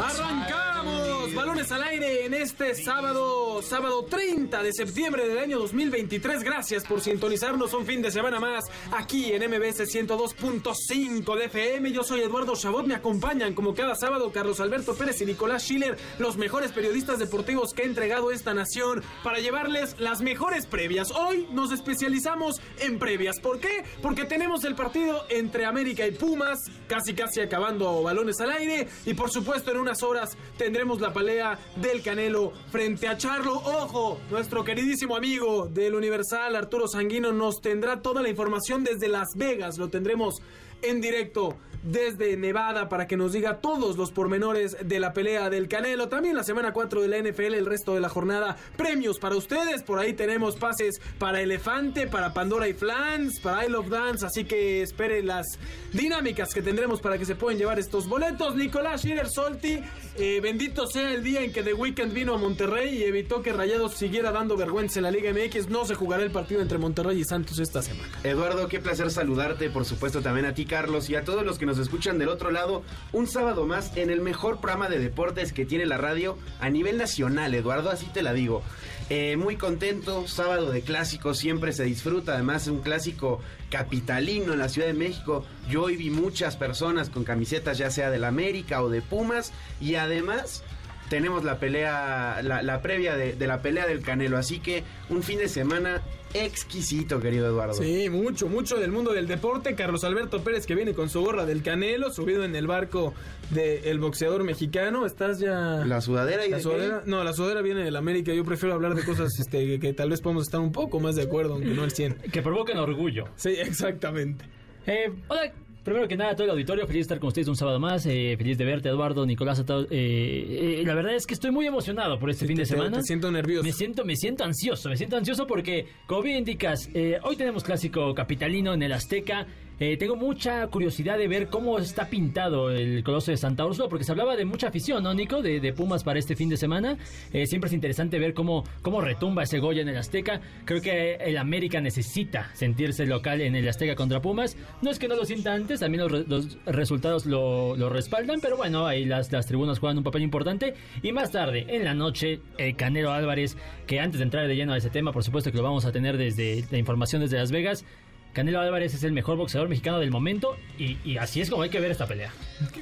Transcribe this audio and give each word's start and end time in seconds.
Arrancamos 0.00 1.34
balones 1.34 1.70
al 1.70 1.82
aire 1.82 2.24
en 2.24 2.32
este 2.32 2.74
sábado, 2.74 3.60
sábado 3.62 4.04
30 4.04 4.62
de 4.62 4.72
septiembre 4.72 5.28
del 5.28 5.38
año 5.38 5.58
2023. 5.58 6.42
Gracias 6.42 6.84
por 6.84 7.02
sintonizarnos 7.02 7.74
un 7.74 7.84
fin 7.84 8.00
de 8.00 8.10
semana 8.10 8.40
más 8.40 8.64
aquí 8.90 9.32
en 9.32 9.42
MBS 9.50 9.80
102.5 9.80 11.36
de 11.36 11.44
FM. 11.44 11.92
Yo 11.92 12.02
soy 12.04 12.22
Eduardo 12.22 12.56
Chabot, 12.56 12.86
me 12.86 12.94
acompañan 12.94 13.54
como 13.54 13.74
cada 13.74 13.94
sábado 13.94 14.32
Carlos 14.32 14.60
Alberto 14.60 14.94
Pérez 14.94 15.20
y 15.20 15.26
Nicolás 15.26 15.62
Schiller, 15.62 15.98
los 16.18 16.36
mejores 16.36 16.72
periodistas 16.72 17.18
deportivos 17.18 17.74
que 17.74 17.82
ha 17.82 17.86
entregado 17.86 18.30
esta 18.30 18.54
nación 18.54 19.02
para 19.22 19.40
llevarles 19.40 19.96
las 19.98 20.22
mejores 20.22 20.66
previas. 20.66 21.10
Hoy 21.10 21.46
nos 21.52 21.70
especializamos 21.70 22.60
en 22.80 22.98
previas. 22.98 23.40
¿Por 23.40 23.60
qué? 23.60 23.84
Porque 24.00 24.24
tenemos 24.24 24.64
el 24.64 24.74
partido 24.74 25.24
entre 25.28 25.66
América 25.66 26.06
y 26.06 26.12
Pumas, 26.12 26.58
casi 26.88 27.14
casi 27.14 27.40
acabando 27.40 28.02
balones 28.02 28.40
al 28.40 28.52
aire 28.52 28.88
y 29.04 29.14
por 29.14 29.30
supuesto 29.30 29.70
en 29.70 29.81
unas 29.82 30.02
horas 30.02 30.36
tendremos 30.56 31.00
la 31.00 31.12
pelea 31.12 31.58
del 31.76 32.02
Canelo 32.02 32.52
frente 32.70 33.08
a 33.08 33.16
Charlo. 33.16 33.54
Ojo, 33.54 34.20
nuestro 34.30 34.64
queridísimo 34.64 35.16
amigo 35.16 35.66
del 35.66 35.94
Universal, 35.94 36.56
Arturo 36.56 36.86
Sanguino, 36.88 37.32
nos 37.32 37.60
tendrá 37.60 38.00
toda 38.00 38.22
la 38.22 38.28
información 38.28 38.84
desde 38.84 39.08
Las 39.08 39.34
Vegas. 39.36 39.78
Lo 39.78 39.88
tendremos 39.88 40.40
en 40.82 41.00
directo 41.00 41.56
desde 41.82 42.36
Nevada 42.36 42.88
para 42.88 43.06
que 43.06 43.16
nos 43.16 43.32
diga 43.32 43.60
todos 43.60 43.96
los 43.96 44.12
pormenores 44.12 44.76
de 44.82 45.00
la 45.00 45.12
pelea 45.12 45.50
del 45.50 45.68
Canelo. 45.68 46.08
También 46.08 46.36
la 46.36 46.44
semana 46.44 46.72
4 46.72 47.02
de 47.02 47.08
la 47.08 47.18
NFL, 47.18 47.54
el 47.54 47.66
resto 47.66 47.94
de 47.94 48.00
la 48.00 48.08
jornada, 48.08 48.56
premios 48.76 49.18
para 49.18 49.36
ustedes. 49.36 49.82
Por 49.82 49.98
ahí 49.98 50.12
tenemos 50.12 50.56
pases 50.56 51.00
para 51.18 51.40
Elefante, 51.40 52.06
para 52.06 52.32
Pandora 52.32 52.68
y 52.68 52.72
Flans, 52.72 53.40
para 53.40 53.66
I 53.66 53.70
Love 53.70 53.88
Dance. 53.88 54.26
Así 54.26 54.44
que 54.44 54.82
espere 54.82 55.22
las 55.22 55.58
dinámicas 55.92 56.54
que 56.54 56.62
tendremos 56.62 57.00
para 57.00 57.18
que 57.18 57.26
se 57.26 57.34
puedan 57.34 57.58
llevar 57.58 57.78
estos 57.78 58.08
boletos. 58.08 58.54
Nicolás 58.54 59.02
Schiller 59.02 59.28
Solti, 59.28 59.80
eh, 60.16 60.40
bendito 60.40 60.86
sea 60.86 61.12
el 61.12 61.22
día 61.22 61.42
en 61.42 61.52
que 61.52 61.62
The 61.62 61.74
Weeknd 61.74 62.12
vino 62.12 62.34
a 62.34 62.38
Monterrey 62.38 62.96
y 62.98 63.04
evitó 63.04 63.42
que 63.42 63.52
Rayados 63.52 63.94
siguiera 63.94 64.30
dando 64.30 64.56
vergüenza 64.56 65.00
en 65.00 65.04
la 65.04 65.10
Liga 65.10 65.32
MX. 65.32 65.68
No 65.68 65.84
se 65.84 65.94
jugará 65.94 66.22
el 66.22 66.30
partido 66.30 66.60
entre 66.60 66.78
Monterrey 66.78 67.20
y 67.20 67.24
Santos 67.24 67.58
esta 67.58 67.82
semana. 67.82 68.08
Eduardo, 68.22 68.68
qué 68.68 68.78
placer 68.78 69.10
saludarte, 69.10 69.68
por 69.70 69.84
supuesto 69.84 70.22
también 70.22 70.46
a 70.46 70.54
ti, 70.54 70.64
Carlos, 70.72 71.10
y 71.10 71.16
a 71.16 71.22
todos 71.22 71.44
los 71.44 71.58
que 71.58 71.66
nos 71.66 71.76
escuchan 71.76 72.18
del 72.18 72.30
otro 72.30 72.50
lado. 72.50 72.82
Un 73.12 73.26
sábado 73.26 73.66
más 73.66 73.94
en 73.94 74.08
el 74.08 74.22
mejor 74.22 74.58
programa 74.58 74.88
de 74.88 74.98
deportes 74.98 75.52
que 75.52 75.66
tiene 75.66 75.84
la 75.84 75.98
radio 75.98 76.38
a 76.60 76.70
nivel 76.70 76.96
nacional, 76.96 77.54
Eduardo, 77.54 77.90
así 77.90 78.06
te 78.06 78.22
la 78.22 78.32
digo. 78.32 78.62
Eh, 79.10 79.36
muy 79.36 79.56
contento, 79.56 80.26
sábado 80.26 80.70
de 80.70 80.80
clásicos, 80.80 81.36
siempre 81.36 81.74
se 81.74 81.84
disfruta, 81.84 82.32
además 82.32 82.68
un 82.68 82.80
clásico 82.80 83.42
capitalino 83.68 84.54
en 84.54 84.60
la 84.60 84.70
Ciudad 84.70 84.88
de 84.88 84.94
México. 84.94 85.44
Yo 85.68 85.82
hoy 85.82 85.96
vi 85.96 86.08
muchas 86.08 86.56
personas 86.56 87.10
con 87.10 87.22
camisetas 87.22 87.76
ya 87.76 87.90
sea 87.90 88.08
del 88.08 88.24
América 88.24 88.82
o 88.82 88.88
de 88.88 89.02
Pumas 89.02 89.52
y 89.78 89.96
además 89.96 90.64
tenemos 91.10 91.44
la 91.44 91.58
pelea, 91.58 92.40
la, 92.42 92.62
la 92.62 92.80
previa 92.80 93.14
de, 93.14 93.36
la 93.46 93.60
pelea 93.60 93.86
del 93.86 94.00
Canelo, 94.00 94.38
así 94.38 94.60
que 94.60 94.84
un 95.10 95.22
fin 95.22 95.38
de 95.38 95.50
semana 95.50 96.00
exquisito, 96.34 97.20
querido 97.20 97.46
Eduardo. 97.46 97.74
Sí, 97.74 98.08
mucho, 98.10 98.48
mucho 98.48 98.76
del 98.76 98.92
mundo 98.92 99.12
del 99.12 99.26
deporte. 99.26 99.74
Carlos 99.74 100.04
Alberto 100.04 100.42
Pérez 100.42 100.66
que 100.66 100.74
viene 100.74 100.94
con 100.94 101.08
su 101.08 101.20
gorra 101.20 101.46
del 101.46 101.62
Canelo, 101.62 102.10
subido 102.10 102.44
en 102.44 102.56
el 102.56 102.66
barco 102.66 103.14
del 103.50 103.98
boxeador 103.98 104.44
mexicano. 104.44 105.06
¿Estás 105.06 105.38
ya...? 105.38 105.84
¿La 105.86 106.00
sudadera 106.00 106.46
y 106.46 106.50
la 106.50 106.56
de 106.56 106.62
sudadera? 106.62 107.02
No, 107.06 107.24
la 107.24 107.32
sudadera 107.32 107.62
viene 107.62 107.84
del 107.84 107.96
América. 107.96 108.32
Yo 108.32 108.44
prefiero 108.44 108.74
hablar 108.74 108.94
de 108.94 109.04
cosas 109.04 109.38
este, 109.38 109.66
que, 109.66 109.80
que, 109.80 109.92
tal 109.92 110.10
vez 110.10 110.20
podemos 110.20 110.44
estar 110.44 110.60
un 110.60 110.72
poco 110.72 111.00
más 111.00 111.16
de 111.16 111.22
acuerdo, 111.22 111.54
aunque 111.54 111.70
no 111.70 111.82
al 111.82 111.90
100. 111.90 112.16
Que 112.32 112.42
provoquen 112.42 112.78
orgullo. 112.78 113.24
Sí, 113.36 113.50
exactamente. 113.58 114.44
Eh, 114.86 115.12
hola, 115.28 115.52
Primero 115.84 116.06
que 116.06 116.16
nada, 116.16 116.34
todo 116.36 116.44
el 116.44 116.50
auditorio, 116.52 116.86
feliz 116.86 116.98
de 116.98 117.02
estar 117.02 117.18
con 117.18 117.28
ustedes 117.28 117.48
un 117.48 117.56
sábado 117.56 117.80
más, 117.80 118.06
eh, 118.06 118.36
feliz 118.38 118.56
de 118.56 118.64
verte, 118.64 118.88
Eduardo, 118.88 119.26
Nicolás. 119.26 119.64
Eh, 119.90 120.78
eh, 120.80 120.82
la 120.86 120.94
verdad 120.94 121.14
es 121.14 121.26
que 121.26 121.34
estoy 121.34 121.50
muy 121.50 121.66
emocionado 121.66 122.20
por 122.20 122.30
este 122.30 122.42
Sí, 122.44 122.48
fin 122.48 122.56
te- 122.56 122.62
de 122.62 122.66
semana. 122.66 122.90
te- 122.92 122.96
te 122.98 123.02
siento 123.02 123.32
nervioso. 123.32 123.64
Me 123.64 123.72
siento, 123.72 124.04
me 124.04 124.14
siento 124.14 124.44
ansioso, 124.44 124.88
me 124.88 124.96
siento 124.96 125.16
ansioso 125.16 125.44
porque, 125.44 125.86
como 126.06 126.22
bien 126.22 126.38
indicas, 126.38 126.88
eh, 126.94 127.18
hoy 127.24 127.34
tenemos 127.36 127.64
clásico 127.64 128.14
capitalino 128.14 128.74
en 128.74 128.82
el 128.84 128.92
Azteca. 128.92 129.46
Eh, 129.84 129.96
tengo 129.96 130.14
mucha 130.14 130.64
curiosidad 130.68 131.18
de 131.18 131.26
ver 131.26 131.48
cómo 131.48 131.76
está 131.76 132.08
pintado 132.08 132.70
el 132.70 133.02
Coloso 133.02 133.32
de 133.32 133.36
Santa 133.36 133.66
Úrsula, 133.66 133.88
porque 133.88 134.04
se 134.04 134.12
hablaba 134.12 134.36
de 134.36 134.44
mucha 134.44 134.68
afición, 134.68 135.02
¿no, 135.02 135.12
Nico? 135.12 135.42
De, 135.42 135.72
Pumas 135.72 136.04
para 136.04 136.20
este 136.20 136.36
fin 136.36 136.48
de 136.48 136.56
semana. 136.56 136.96
Eh, 137.32 137.48
siempre 137.48 137.66
es 137.66 137.74
interesante 137.74 138.20
ver 138.20 138.32
cómo, 138.32 138.62
cómo 138.82 139.00
retumba 139.00 139.42
ese 139.42 139.58
Goya 139.58 139.82
en 139.82 139.88
el 139.88 139.96
Azteca. 139.96 140.40
Creo 140.66 140.80
que 140.80 141.14
el 141.14 141.36
América 141.36 141.80
necesita 141.80 142.54
sentirse 142.54 143.06
local 143.06 143.40
en 143.40 143.56
el 143.56 143.68
Azteca 143.68 143.96
contra 143.96 144.22
Pumas. 144.22 144.56
No 144.82 144.90
es 144.92 145.00
que 145.00 145.08
no 145.08 145.16
lo 145.16 145.24
sienta 145.24 145.52
antes, 145.52 145.80
también 145.80 146.08
los, 146.08 146.28
los 146.28 146.64
resultados 146.64 147.26
lo, 147.26 147.76
lo 147.76 147.88
respaldan, 147.88 148.38
pero 148.40 148.56
bueno, 148.56 148.86
ahí 148.86 149.04
las, 149.04 149.32
las 149.32 149.46
tribunas 149.46 149.80
juegan 149.80 149.98
un 149.98 150.04
papel 150.04 150.22
importante. 150.22 150.74
Y 151.02 151.10
más 151.10 151.32
tarde, 151.32 151.66
en 151.68 151.82
la 151.82 151.94
noche, 151.94 152.38
el 152.56 152.76
Canelo 152.76 153.10
Álvarez, 153.10 153.56
que 153.88 153.98
antes 153.98 154.20
de 154.20 154.26
entrar 154.26 154.46
de 154.46 154.54
lleno 154.54 154.74
a 154.74 154.76
ese 154.76 154.90
tema, 154.90 155.10
por 155.10 155.24
supuesto 155.24 155.50
que 155.50 155.56
lo 155.56 155.64
vamos 155.64 155.86
a 155.86 155.90
tener 155.90 156.18
desde 156.18 156.64
la 156.70 156.78
información 156.78 157.20
desde 157.20 157.38
Las 157.38 157.50
Vegas. 157.50 157.84
Canelo 158.32 158.60
Álvarez 158.60 158.94
es 158.94 159.04
el 159.04 159.12
mejor 159.12 159.36
boxeador 159.36 159.68
mexicano 159.68 159.98
del 159.98 160.10
momento 160.10 160.56
y, 160.78 160.96
y 161.04 161.18
así 161.18 161.42
es 161.42 161.50
como 161.50 161.62
hay 161.62 161.70
que 161.70 161.80
ver 161.80 161.90
esta 161.90 162.06
pelea. 162.06 162.32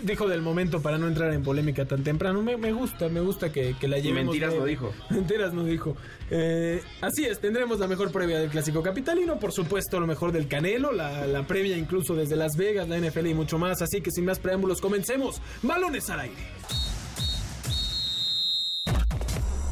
Dijo 0.02 0.28
del 0.28 0.42
momento 0.42 0.80
para 0.80 0.96
no 0.96 1.08
entrar 1.08 1.32
en 1.32 1.42
polémica 1.42 1.86
tan 1.86 2.04
temprano. 2.04 2.40
Me, 2.40 2.56
me 2.56 2.72
gusta, 2.72 3.08
me 3.08 3.20
gusta 3.20 3.50
que, 3.50 3.74
que 3.78 3.88
la 3.88 3.98
llevemos. 3.98 4.32
mentiras 4.34 4.54
no 4.54 4.64
dijo. 4.64 4.92
Mentiras 5.10 5.52
no 5.52 5.64
dijo. 5.64 5.96
Eh, 6.30 6.82
así 7.00 7.24
es, 7.24 7.40
tendremos 7.40 7.80
la 7.80 7.88
mejor 7.88 8.12
previa 8.12 8.38
del 8.38 8.48
Clásico 8.48 8.82
Capitalino. 8.82 9.40
Por 9.40 9.50
supuesto, 9.52 9.98
lo 9.98 10.06
mejor 10.06 10.30
del 10.30 10.46
Canelo. 10.46 10.92
La, 10.92 11.26
la 11.26 11.42
previa 11.46 11.76
incluso 11.76 12.14
desde 12.14 12.36
Las 12.36 12.56
Vegas, 12.56 12.88
la 12.88 12.98
NFL 12.98 13.26
y 13.26 13.34
mucho 13.34 13.58
más. 13.58 13.82
Así 13.82 14.00
que 14.00 14.12
sin 14.12 14.26
más 14.26 14.38
preámbulos, 14.38 14.80
comencemos. 14.80 15.42
Balones 15.62 16.08
al 16.10 16.20
aire. 16.20 16.36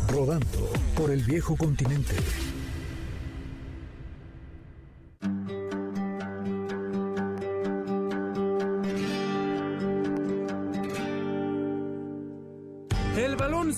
Rodando 0.09 0.71
por 0.97 1.11
el 1.13 1.23
viejo 1.23 1.57
continente. 1.57 2.15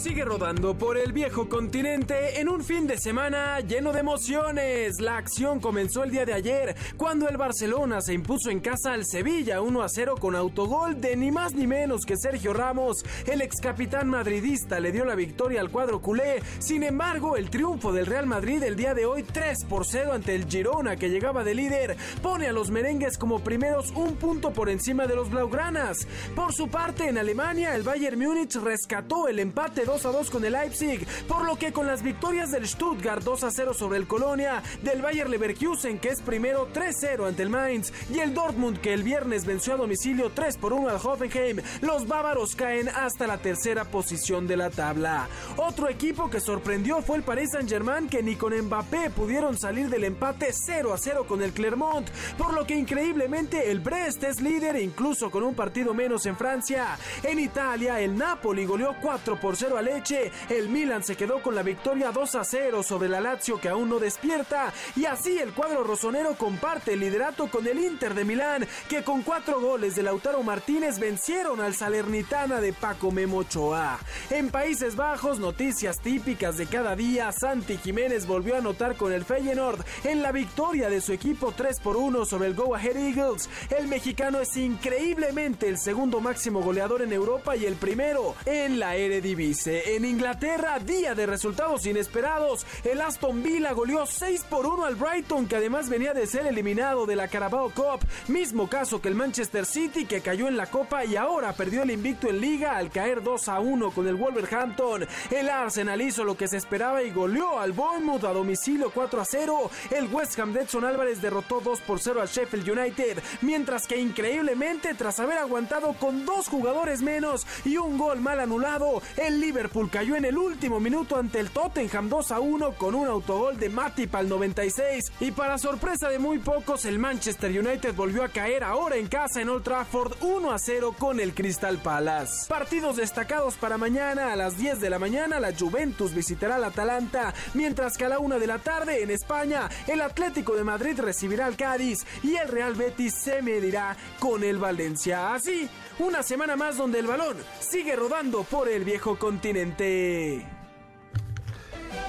Sigue 0.03 0.25
rodando 0.25 0.79
por 0.79 0.97
el 0.97 1.13
viejo 1.13 1.47
continente 1.51 2.41
en 2.41 2.49
un 2.49 2.65
fin 2.65 2.87
de 2.87 2.97
semana 2.97 3.61
lleno 3.61 3.93
de 3.93 4.01
emociones. 4.01 4.99
La 4.99 5.19
acción 5.19 5.61
comenzó 5.61 6.05
el 6.05 6.11
día 6.11 6.25
de 6.25 6.33
ayer 6.33 6.75
cuando 6.97 7.29
el 7.29 7.37
Barcelona 7.37 8.01
se 8.01 8.15
impuso 8.15 8.49
en 8.49 8.61
casa 8.61 8.95
al 8.95 9.05
Sevilla 9.05 9.61
1 9.61 9.83
a 9.83 9.89
0 9.91 10.15
con 10.19 10.35
autogol 10.35 11.03
de 11.03 11.17
ni 11.17 11.31
más 11.31 11.53
ni 11.53 11.67
menos 11.67 12.07
que 12.07 12.17
Sergio 12.17 12.55
Ramos. 12.55 13.05
El 13.27 13.43
ex 13.43 13.61
capitán 13.61 14.09
madridista 14.09 14.81
le 14.81 14.91
dio 14.91 15.05
la 15.05 15.15
victoria 15.15 15.61
al 15.61 15.71
cuadro 15.71 16.01
culé. 16.01 16.43
Sin 16.61 16.83
embargo, 16.83 17.37
el 17.37 17.51
triunfo 17.51 17.93
del 17.93 18.07
Real 18.07 18.27
Madrid 18.27 18.63
el 18.63 18.77
día 18.77 18.95
de 18.95 19.05
hoy 19.05 19.23
3 19.23 19.67
por 19.67 19.85
0 19.85 20.15
ante 20.15 20.35
el 20.35 20.47
Girona 20.47 20.97
que 20.97 21.11
llegaba 21.11 21.45
de 21.45 21.55
líder 21.55 21.99
pone 22.23 22.47
a 22.47 22.53
los 22.53 22.71
merengues 22.71 23.19
como 23.19 23.41
primeros 23.41 23.91
un 23.91 24.15
punto 24.17 24.51
por 24.51 24.71
encima 24.71 25.07
de 25.07 25.17
los 25.17 25.29
blaugranas. 25.29 26.07
Por 26.35 26.55
su 26.55 26.69
parte, 26.69 27.07
en 27.07 27.19
Alemania, 27.19 27.75
el 27.77 27.83
Bayern 27.83 28.19
Múnich 28.19 28.55
rescató 28.55 29.29
el 29.29 29.39
empate 29.41 29.90
2 29.91 30.07
a 30.07 30.11
2 30.11 30.31
con 30.31 30.45
el 30.45 30.53
Leipzig, 30.53 31.07
por 31.29 31.45
lo 31.45 31.57
que 31.57 31.73
con 31.73 31.87
las 31.87 32.03
victorias 32.03 32.51
del 32.51 32.67
Stuttgart 32.67 33.23
2 33.23 33.45
a 33.45 33.51
0 33.51 33.75
sobre 33.75 33.99
el 33.99 34.07
Colonia, 34.07 34.63
del 34.83 35.03
Bayer 35.03 35.29
Leverkusen 35.29 35.99
que 35.99 36.09
es 36.09 36.23
primero 36.23 36.69
3-0 36.73 37.29
ante 37.29 37.43
el 37.43 37.51
Mainz 37.51 37.93
y 38.11 38.21
el 38.21 38.33
Dortmund 38.33 38.81
que 38.81 38.95
el 38.95 39.03
viernes 39.03 39.45
venció 39.45 39.75
a 39.75 39.77
domicilio 39.77 40.31
3 40.33 40.57
por 40.57 40.73
1 40.73 40.89
al 40.89 40.97
Hoffenheim, 40.97 41.61
los 41.83 42.09
bávaros 42.09 42.57
caen 42.57 42.89
hasta 42.89 43.27
la 43.27 43.39
tercera 43.39 43.85
posición 43.85 44.47
de 44.47 44.57
la 44.57 44.71
tabla. 44.71 45.29
Otro 45.59 45.89
equipo 45.89 46.31
que 46.31 46.41
sorprendió 46.41 47.03
fue 47.03 47.19
el 47.19 47.23
Paris 47.23 47.51
Saint-Germain 47.53 48.09
que 48.09 48.23
ni 48.23 48.37
con 48.37 48.57
Mbappé 48.57 49.11
pudieron 49.11 49.59
salir 49.59 49.91
del 49.91 50.05
empate 50.05 50.53
0 50.53 50.95
a 50.95 50.99
0 50.99 51.27
con 51.29 51.43
el 51.43 51.53
Clermont, 51.53 52.09
por 52.39 52.55
lo 52.55 52.65
que 52.65 52.75
increíblemente 52.75 53.71
el 53.71 53.81
Brest 53.81 54.25
es 54.25 54.41
líder 54.41 54.77
incluso 54.77 55.31
con 55.31 55.43
un 55.43 55.55
partido 55.55 55.93
menos 55.93 56.25
en 56.27 56.37
Francia. 56.37 56.97
En 57.23 57.39
Italia, 57.39 58.01
el 58.01 58.17
Napoli 58.17 58.65
goleó 58.65 58.95
4 59.01 59.11
4 59.11 59.41
por 59.41 59.57
0 59.57 59.77
Leche, 59.83 60.33
el 60.49 60.69
Milan 60.69 61.03
se 61.03 61.17
quedó 61.17 61.43
con 61.43 61.55
la 61.55 61.63
victoria 61.63 62.11
2 62.13 62.35
a 62.35 62.45
0 62.45 62.83
sobre 62.83 63.09
la 63.09 63.21
Lazio 63.21 63.61
que 63.61 63.69
aún 63.69 63.89
no 63.89 63.99
despierta 63.99 64.73
y 64.97 65.05
así 65.05 65.39
el 65.39 65.53
cuadro 65.53 65.85
rosonero 65.85 66.35
comparte 66.37 66.95
el 66.95 67.01
liderato 67.01 67.51
con 67.51 67.67
el 67.67 67.79
Inter 67.79 68.15
de 68.15 68.25
Milán 68.25 68.67
que 68.89 69.03
con 69.03 69.23
cuatro 69.23 69.61
goles 69.61 69.95
de 69.95 70.03
Lautaro 70.03 70.43
Martínez 70.43 70.99
vencieron 70.99 71.61
al 71.61 71.75
Salernitana 71.75 72.61
de 72.61 72.73
Paco 72.73 73.11
Memochoa. 73.11 73.99
En 74.31 74.51
Países 74.51 74.97
Bajos, 74.97 75.39
noticias 75.39 76.01
típicas 76.01 76.57
de 76.57 76.67
cada 76.67 76.97
día, 76.97 77.33
Santi 77.33 77.77
Jiménez 77.77 78.27
volvió 78.27 78.55
a 78.55 78.59
anotar 78.59 78.97
con 78.97 79.13
el 79.13 79.25
Feyenoord 79.25 79.85
en 80.05 80.23
la 80.23 80.33
victoria 80.33 80.89
de 80.89 81.01
su 81.01 81.13
equipo 81.13 81.53
3 81.57 81.81
por 81.81 81.97
1 81.97 82.25
sobre 82.25 82.49
el 82.49 82.55
Go 82.55 82.75
Ahead 82.75 82.97
Eagles. 82.97 83.49
El 83.77 83.89
mexicano 83.89 84.41
es 84.41 84.57
increíblemente 84.57 85.69
el 85.69 85.79
segundo 85.79 86.21
máximo 86.21 86.61
goleador 86.63 87.03
en 87.03 87.13
Europa 87.13 87.57
y 87.57 87.67
el 87.67 87.75
primero 87.75 88.35
en 88.47 88.79
la 88.79 88.97
Eredivisie. 88.97 89.70
En 89.73 90.05
Inglaterra, 90.05 90.81
día 90.81 91.15
de 91.15 91.27
resultados 91.27 91.87
inesperados, 91.87 92.67
el 92.83 93.01
Aston 93.01 93.41
Villa 93.41 93.71
goleó 93.71 94.05
6 94.05 94.47
por 94.51 94.67
1 94.67 94.85
al 94.85 94.97
Brighton 94.97 95.47
que 95.47 95.55
además 95.55 95.89
venía 95.89 96.13
de 96.13 96.27
ser 96.27 96.45
eliminado 96.49 97.07
de 97.07 97.15
la 97.15 97.29
Carabao 97.29 97.71
Cup, 97.71 98.01
mismo 98.27 98.69
caso 98.69 99.01
que 99.01 99.07
el 99.07 99.15
Manchester 99.15 99.65
City 99.65 100.07
que 100.07 100.23
cayó 100.23 100.49
en 100.49 100.57
la 100.57 100.67
Copa 100.67 101.05
y 101.05 101.15
ahora 101.15 101.53
perdió 101.53 101.85
el 101.85 101.93
invicto 101.93 102.29
en 102.29 102.41
Liga 102.41 102.77
al 102.77 102.91
caer 102.91 103.23
2 103.23 103.47
a 103.47 103.61
1 103.61 103.93
con 103.93 104.09
el 104.09 104.17
Wolverhampton. 104.17 105.07
El 105.31 105.49
Arsenal 105.49 106.03
hizo 106.03 106.25
lo 106.25 106.37
que 106.37 106.49
se 106.49 106.57
esperaba 106.57 107.05
y 107.05 107.13
goleó 107.13 107.61
al 107.61 107.71
Bournemouth 107.71 108.25
a 108.25 108.33
domicilio 108.33 108.91
4 108.93 109.21
a 109.21 109.25
0. 109.25 109.71
El 109.93 110.13
West 110.13 110.37
Ham 110.41 110.53
de 110.53 110.63
Edson 110.63 110.85
Álvarez 110.85 111.23
derrotó 111.23 111.61
2 111.61 111.81
por 111.83 112.01
0 112.01 112.21
al 112.21 112.29
Sheffield 112.29 112.69
United, 112.69 113.23
mientras 113.43 113.87
que 113.87 113.99
increíblemente 114.01 114.95
tras 114.95 115.21
haber 115.21 115.39
aguantado 115.39 115.93
con 115.93 116.27
dos 116.27 116.49
jugadores 116.49 117.03
menos 117.03 117.47
y 117.65 117.77
un 117.77 117.99
gol 117.99 118.19
mal 118.21 118.41
anulado, 118.41 119.01
el 119.17 119.41
Liverpool 119.41 119.60
cayó 119.91 120.17
en 120.17 120.25
el 120.25 120.39
último 120.39 120.81
minuto 120.81 121.17
ante 121.17 121.41
el 121.41 121.51
Tottenham 121.51 122.09
2 122.09 122.33
a 122.33 122.41
1 122.41 122.73
con 122.79 122.95
un 122.95 123.07
autogol 123.07 123.59
de 123.59 123.69
Matip 123.69 124.15
al 124.15 124.29
96 124.29 125.13
y 125.21 125.33
para 125.33 125.59
sorpresa 125.59 126.09
de 126.09 126.19
muy 126.19 126.39
pocos 126.39 126.85
el 126.85 126.99
Manchester 126.99 127.51
United 127.51 127.95
volvió 127.95 128.23
a 128.23 128.29
caer 128.29 128.65
ahora 128.65 128.97
en 128.97 129.09
casa 129.09 129.43
en 129.43 129.49
Old 129.49 129.65
Trafford 129.65 130.15
1 130.23 130.53
a 130.53 130.59
0 130.59 130.95
con 130.99 131.21
el 131.21 131.35
Crystal 131.35 131.77
Palace. 131.79 132.47
Partidos 132.49 132.97
destacados 132.97 133.57
para 133.57 133.77
mañana 133.77 134.33
a 134.33 134.37
las 134.37 134.57
10 134.57 134.81
de 134.81 134.91
la 134.91 134.99
mañana 134.99 135.41
la 135.41 135.53
Juventus 135.57 136.15
visitará 136.15 136.57
al 136.57 136.65
Atalanta, 136.65 137.35
mientras 137.55 137.97
que 137.97 138.07
a 138.07 138.09
la 138.09 138.19
1 138.19 138.39
de 138.39 138.47
la 138.47 138.59
tarde 138.59 139.03
en 139.03 139.11
España 139.11 139.69
el 139.87 140.01
Atlético 140.01 140.55
de 140.55 140.65
Madrid 140.65 140.99
recibirá 141.01 141.47
al 141.47 141.57
Cádiz 141.57 142.07
y 142.23 142.37
el 142.37 142.49
Real 142.49 142.75
Betis 142.75 143.15
se 143.15 143.43
medirá 143.43 143.97
con 144.19 144.43
el 144.43 144.59
Valencia. 144.59 145.35
Así, 145.35 145.69
una 145.99 146.23
semana 146.23 146.57
más 146.57 146.77
donde 146.77 147.01
el 147.01 147.07
balón 147.07 147.37
sigue 147.61 147.97
rodando 147.97 148.45
por 148.45 148.69
el 148.69 148.85
viejo 148.85 149.19
continente 149.19 149.50
continente. 149.53 150.60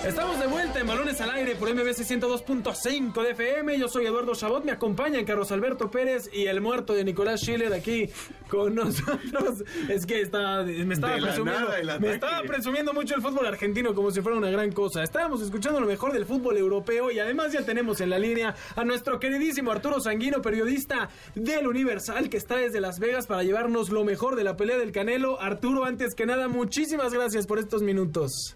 Estamos 0.06 0.39
de 0.39 0.48
vuelta 0.48 0.80
en 0.80 0.88
Balones 0.88 1.21
al 1.21 1.30
Aire 1.30 1.56
por 1.56 1.71
MBC 1.71 2.00
102.5 2.00 3.21
de 3.21 3.31
FM. 3.31 3.77
Yo 3.77 3.88
soy 3.88 4.07
Eduardo 4.07 4.33
Chabot, 4.33 4.65
me 4.65 4.71
acompañan 4.71 5.24
Carlos 5.25 5.51
Alberto 5.51 5.92
Pérez 5.92 6.27
y 6.33 6.48
el 6.48 6.59
muerto 6.59 6.95
de 6.95 7.03
Nicolás 7.03 7.42
Schiller 7.42 7.71
aquí 7.71 8.09
con 8.50 8.74
nosotros. 8.74 9.63
Es 9.89 10.07
que 10.07 10.21
está, 10.21 10.63
me 10.63 10.95
estaba, 10.95 11.18
presumiendo, 11.18 11.69
me 12.00 12.13
estaba 12.13 12.42
presumiendo 12.42 12.94
mucho 12.94 13.13
el 13.13 13.21
fútbol 13.21 13.45
argentino 13.45 13.94
como 13.94 14.09
si 14.09 14.21
fuera 14.21 14.39
una 14.39 14.50
gran 14.50 14.71
cosa. 14.71 15.03
Estábamos 15.03 15.39
escuchando 15.44 15.80
lo 15.80 15.86
mejor 15.86 16.13
del 16.13 16.25
fútbol 16.25 16.57
europeo 16.57 17.12
y 17.12 17.19
además 17.19 17.53
ya 17.53 17.63
tenemos 17.63 18.01
en 18.01 18.09
la 18.09 18.18
línea 18.18 18.56
a 18.75 18.83
nuestro 18.83 19.19
queridísimo 19.19 19.71
Arturo 19.71 20.01
Sanguino, 20.01 20.42
periodista 20.42 21.09
del 21.36 21.68
Universal, 21.68 22.27
que 22.27 22.38
está 22.38 22.56
desde 22.56 22.81
Las 22.81 22.98
Vegas 22.98 23.27
para 23.27 23.44
llevarnos 23.44 23.92
lo 23.92 24.03
mejor 24.03 24.36
de 24.36 24.45
la 24.45 24.57
pelea 24.57 24.80
del 24.80 24.92
Canelo. 24.92 25.39
Arturo, 25.39 25.86
antes 25.86 26.15
que 26.15 26.25
nada, 26.25 26.48
muchísimas 26.48 27.13
gracias 27.13 27.45
por 27.45 27.59
estos 27.59 27.83
minutos. 27.83 28.56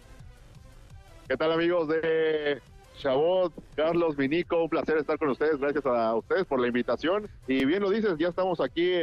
¿Qué 1.28 1.38
tal 1.38 1.52
amigos 1.52 1.88
de 1.88 2.62
Chabot, 3.00 3.52
Carlos, 3.76 4.16
Vinico? 4.16 4.62
Un 4.62 4.70
placer 4.70 4.98
estar 4.98 5.18
con 5.18 5.30
ustedes. 5.30 5.58
Gracias 5.58 5.84
a 5.88 6.14
ustedes 6.14 6.46
por 6.46 6.60
la 6.60 6.68
invitación. 6.68 7.28
Y 7.48 7.66
bien 7.66 7.82
lo 7.82 7.90
dices, 7.90 8.16
ya 8.20 8.28
estamos 8.28 8.62
aquí 8.62 9.02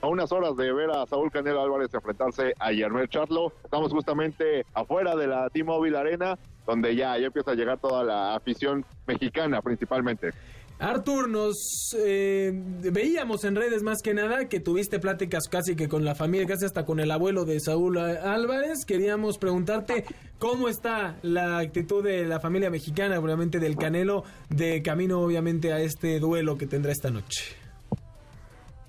a 0.00 0.06
unas 0.08 0.32
horas 0.32 0.56
de 0.56 0.72
ver 0.72 0.90
a 0.90 1.06
Saúl 1.06 1.30
Canelo 1.30 1.62
Álvarez 1.62 1.94
enfrentarse 1.94 2.52
a 2.58 2.72
Yermel 2.72 3.08
Charlo. 3.08 3.52
Estamos 3.62 3.92
justamente 3.92 4.66
afuera 4.74 5.14
de 5.14 5.28
la 5.28 5.50
T-Mobile 5.50 5.96
Arena, 5.96 6.36
donde 6.66 6.96
ya, 6.96 7.16
ya 7.16 7.26
empieza 7.26 7.52
a 7.52 7.54
llegar 7.54 7.78
toda 7.78 8.02
la 8.02 8.34
afición 8.34 8.84
mexicana 9.06 9.62
principalmente. 9.62 10.32
Artur, 10.78 11.28
nos 11.28 11.94
eh, 11.96 12.50
veíamos 12.52 13.44
en 13.44 13.54
redes 13.54 13.82
más 13.82 14.02
que 14.02 14.14
nada 14.14 14.48
que 14.48 14.58
tuviste 14.58 14.98
pláticas 14.98 15.44
casi 15.48 15.76
que 15.76 15.88
con 15.88 16.04
la 16.04 16.14
familia, 16.14 16.46
casi 16.46 16.64
hasta 16.64 16.84
con 16.84 16.98
el 16.98 17.10
abuelo 17.10 17.44
de 17.44 17.60
Saúl 17.60 17.98
Álvarez. 17.98 18.84
Queríamos 18.84 19.38
preguntarte 19.38 20.04
cómo 20.38 20.68
está 20.68 21.16
la 21.22 21.58
actitud 21.58 22.02
de 22.02 22.24
la 22.26 22.40
familia 22.40 22.68
mexicana, 22.68 23.18
obviamente 23.20 23.60
del 23.60 23.76
Canelo, 23.76 24.24
de 24.48 24.82
camino 24.82 25.20
obviamente 25.20 25.72
a 25.72 25.78
este 25.78 26.18
duelo 26.18 26.58
que 26.58 26.66
tendrá 26.66 26.90
esta 26.90 27.10
noche. 27.10 27.54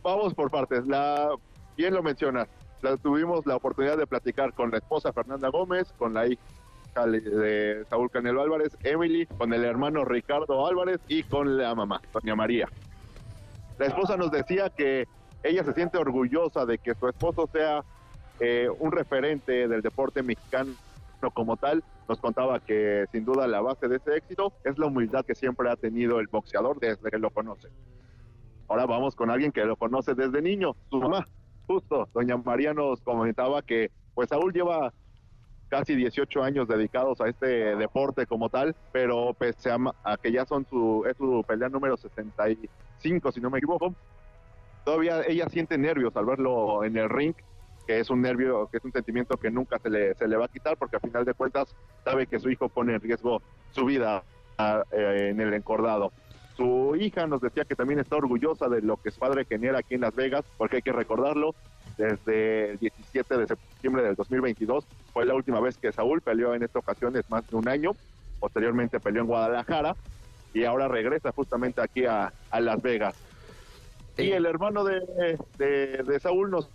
Vamos 0.01 0.33
por 0.33 0.49
partes. 0.49 0.87
La, 0.87 1.29
bien 1.77 1.93
lo 1.93 2.01
mencionas, 2.01 2.47
la, 2.81 2.97
tuvimos 2.97 3.45
la 3.45 3.55
oportunidad 3.55 3.97
de 3.97 4.07
platicar 4.07 4.53
con 4.53 4.71
la 4.71 4.77
esposa 4.77 5.13
Fernanda 5.13 5.49
Gómez, 5.49 5.93
con 5.97 6.13
la 6.13 6.27
hija 6.27 6.41
de 6.93 7.85
Saúl 7.89 8.11
Canelo 8.11 8.41
Álvarez, 8.41 8.77
Emily, 8.83 9.25
con 9.25 9.51
el 9.53 9.63
hermano 9.63 10.05
Ricardo 10.05 10.67
Álvarez 10.67 10.99
y 11.07 11.23
con 11.23 11.57
la 11.57 11.73
mamá, 11.73 12.01
doña 12.13 12.35
María. 12.35 12.67
La 13.79 13.87
esposa 13.87 14.15
nos 14.15 14.31
decía 14.31 14.69
que 14.69 15.07
ella 15.41 15.63
se 15.63 15.73
siente 15.73 15.97
orgullosa 15.97 16.65
de 16.65 16.77
que 16.77 16.93
su 16.93 17.07
esposo 17.07 17.49
sea 17.51 17.83
eh, 18.39 18.69
un 18.79 18.91
referente 18.91 19.67
del 19.67 19.81
deporte 19.81 20.21
mexicano 20.21 20.73
como 21.33 21.57
tal. 21.57 21.83
Nos 22.07 22.19
contaba 22.19 22.59
que 22.59 23.05
sin 23.11 23.25
duda 23.25 23.47
la 23.47 23.61
base 23.61 23.87
de 23.87 23.95
ese 23.95 24.15
éxito 24.15 24.53
es 24.63 24.77
la 24.77 24.87
humildad 24.87 25.25
que 25.25 25.35
siempre 25.35 25.69
ha 25.69 25.75
tenido 25.75 26.19
el 26.19 26.27
boxeador 26.27 26.79
desde 26.79 27.09
que 27.09 27.17
lo 27.17 27.31
conoce. 27.31 27.69
Ahora 28.67 28.85
vamos 28.85 29.15
con 29.15 29.29
alguien 29.29 29.51
que 29.51 29.65
lo 29.65 29.75
conoce 29.75 30.13
desde 30.13 30.41
niño, 30.41 30.75
su 30.89 30.99
mamá. 30.99 31.27
Justo, 31.65 32.07
doña 32.13 32.37
María 32.37 32.73
nos 32.73 33.01
comentaba 33.01 33.61
que 33.61 33.89
pues 34.13 34.29
Saúl 34.29 34.53
lleva 34.53 34.93
casi 35.73 35.95
18 35.95 36.43
años 36.43 36.67
dedicados 36.67 37.19
a 37.19 37.27
este 37.27 37.75
deporte 37.75 38.27
como 38.27 38.47
tal, 38.49 38.75
pero 38.91 39.33
pese 39.33 39.71
a, 39.71 40.17
que 40.17 40.31
ya 40.31 40.45
son 40.45 40.67
su, 40.69 41.03
es 41.09 41.17
su 41.17 41.43
pelea 41.47 41.67
número 41.67 41.97
65, 41.97 43.31
si 43.31 43.41
no 43.41 43.49
me 43.49 43.57
equivoco, 43.57 43.95
todavía 44.85 45.23
ella 45.27 45.49
siente 45.49 45.79
nervios 45.79 46.15
al 46.15 46.27
verlo 46.27 46.83
en 46.83 46.95
el 46.95 47.09
ring, 47.09 47.33
que 47.87 47.99
es 47.99 48.11
un 48.11 48.21
nervio, 48.21 48.67
que 48.67 48.77
es 48.77 48.85
un 48.85 48.91
sentimiento 48.91 49.35
que 49.37 49.49
nunca 49.49 49.79
se 49.79 49.89
le, 49.89 50.13
se 50.13 50.27
le 50.27 50.37
va 50.37 50.45
a 50.45 50.47
quitar, 50.47 50.77
porque 50.77 50.97
a 50.97 50.99
final 50.99 51.25
de 51.25 51.33
cuentas 51.33 51.75
sabe 52.03 52.27
que 52.27 52.39
su 52.39 52.51
hijo 52.51 52.69
pone 52.69 52.93
en 52.93 53.01
riesgo 53.01 53.41
su 53.71 53.85
vida 53.85 54.21
ah, 54.59 54.83
eh, 54.91 55.29
en 55.31 55.41
el 55.41 55.55
encordado. 55.55 56.11
Su 56.55 56.95
hija 56.99 57.25
nos 57.25 57.41
decía 57.41 57.65
que 57.65 57.75
también 57.75 57.99
está 57.99 58.17
orgullosa 58.17 58.69
de 58.69 58.83
lo 58.83 58.97
que 58.97 59.09
su 59.09 59.19
padre 59.19 59.45
genera 59.45 59.79
aquí 59.79 59.95
en 59.95 60.01
Las 60.01 60.13
Vegas, 60.13 60.45
porque 60.55 60.75
hay 60.75 60.81
que 60.83 60.91
recordarlo, 60.91 61.55
desde 61.97 62.71
el 62.71 62.77
17 62.77 63.37
de 63.37 63.47
septiembre 63.47 64.03
del 64.03 64.15
2022. 64.15 64.85
Fue 65.11 65.25
la 65.25 65.35
última 65.35 65.59
vez 65.59 65.77
que 65.77 65.91
Saúl 65.91 66.21
peleó 66.21 66.53
en 66.53 66.63
esta 66.63 66.79
ocasión, 66.79 67.15
es 67.15 67.29
más 67.29 67.47
de 67.49 67.55
un 67.55 67.67
año. 67.67 67.91
Posteriormente 68.39 68.99
peleó 68.99 69.21
en 69.21 69.27
Guadalajara 69.27 69.95
y 70.53 70.65
ahora 70.65 70.87
regresa 70.87 71.31
justamente 71.31 71.81
aquí 71.81 72.05
a, 72.05 72.31
Las 72.59 72.81
Vegas. 72.81 73.15
Y 74.17 74.31
el 74.31 74.45
hermano 74.45 74.83
de, 74.83 75.37
de, 75.57 76.19
Saúl 76.19 76.51
nos 76.51 76.69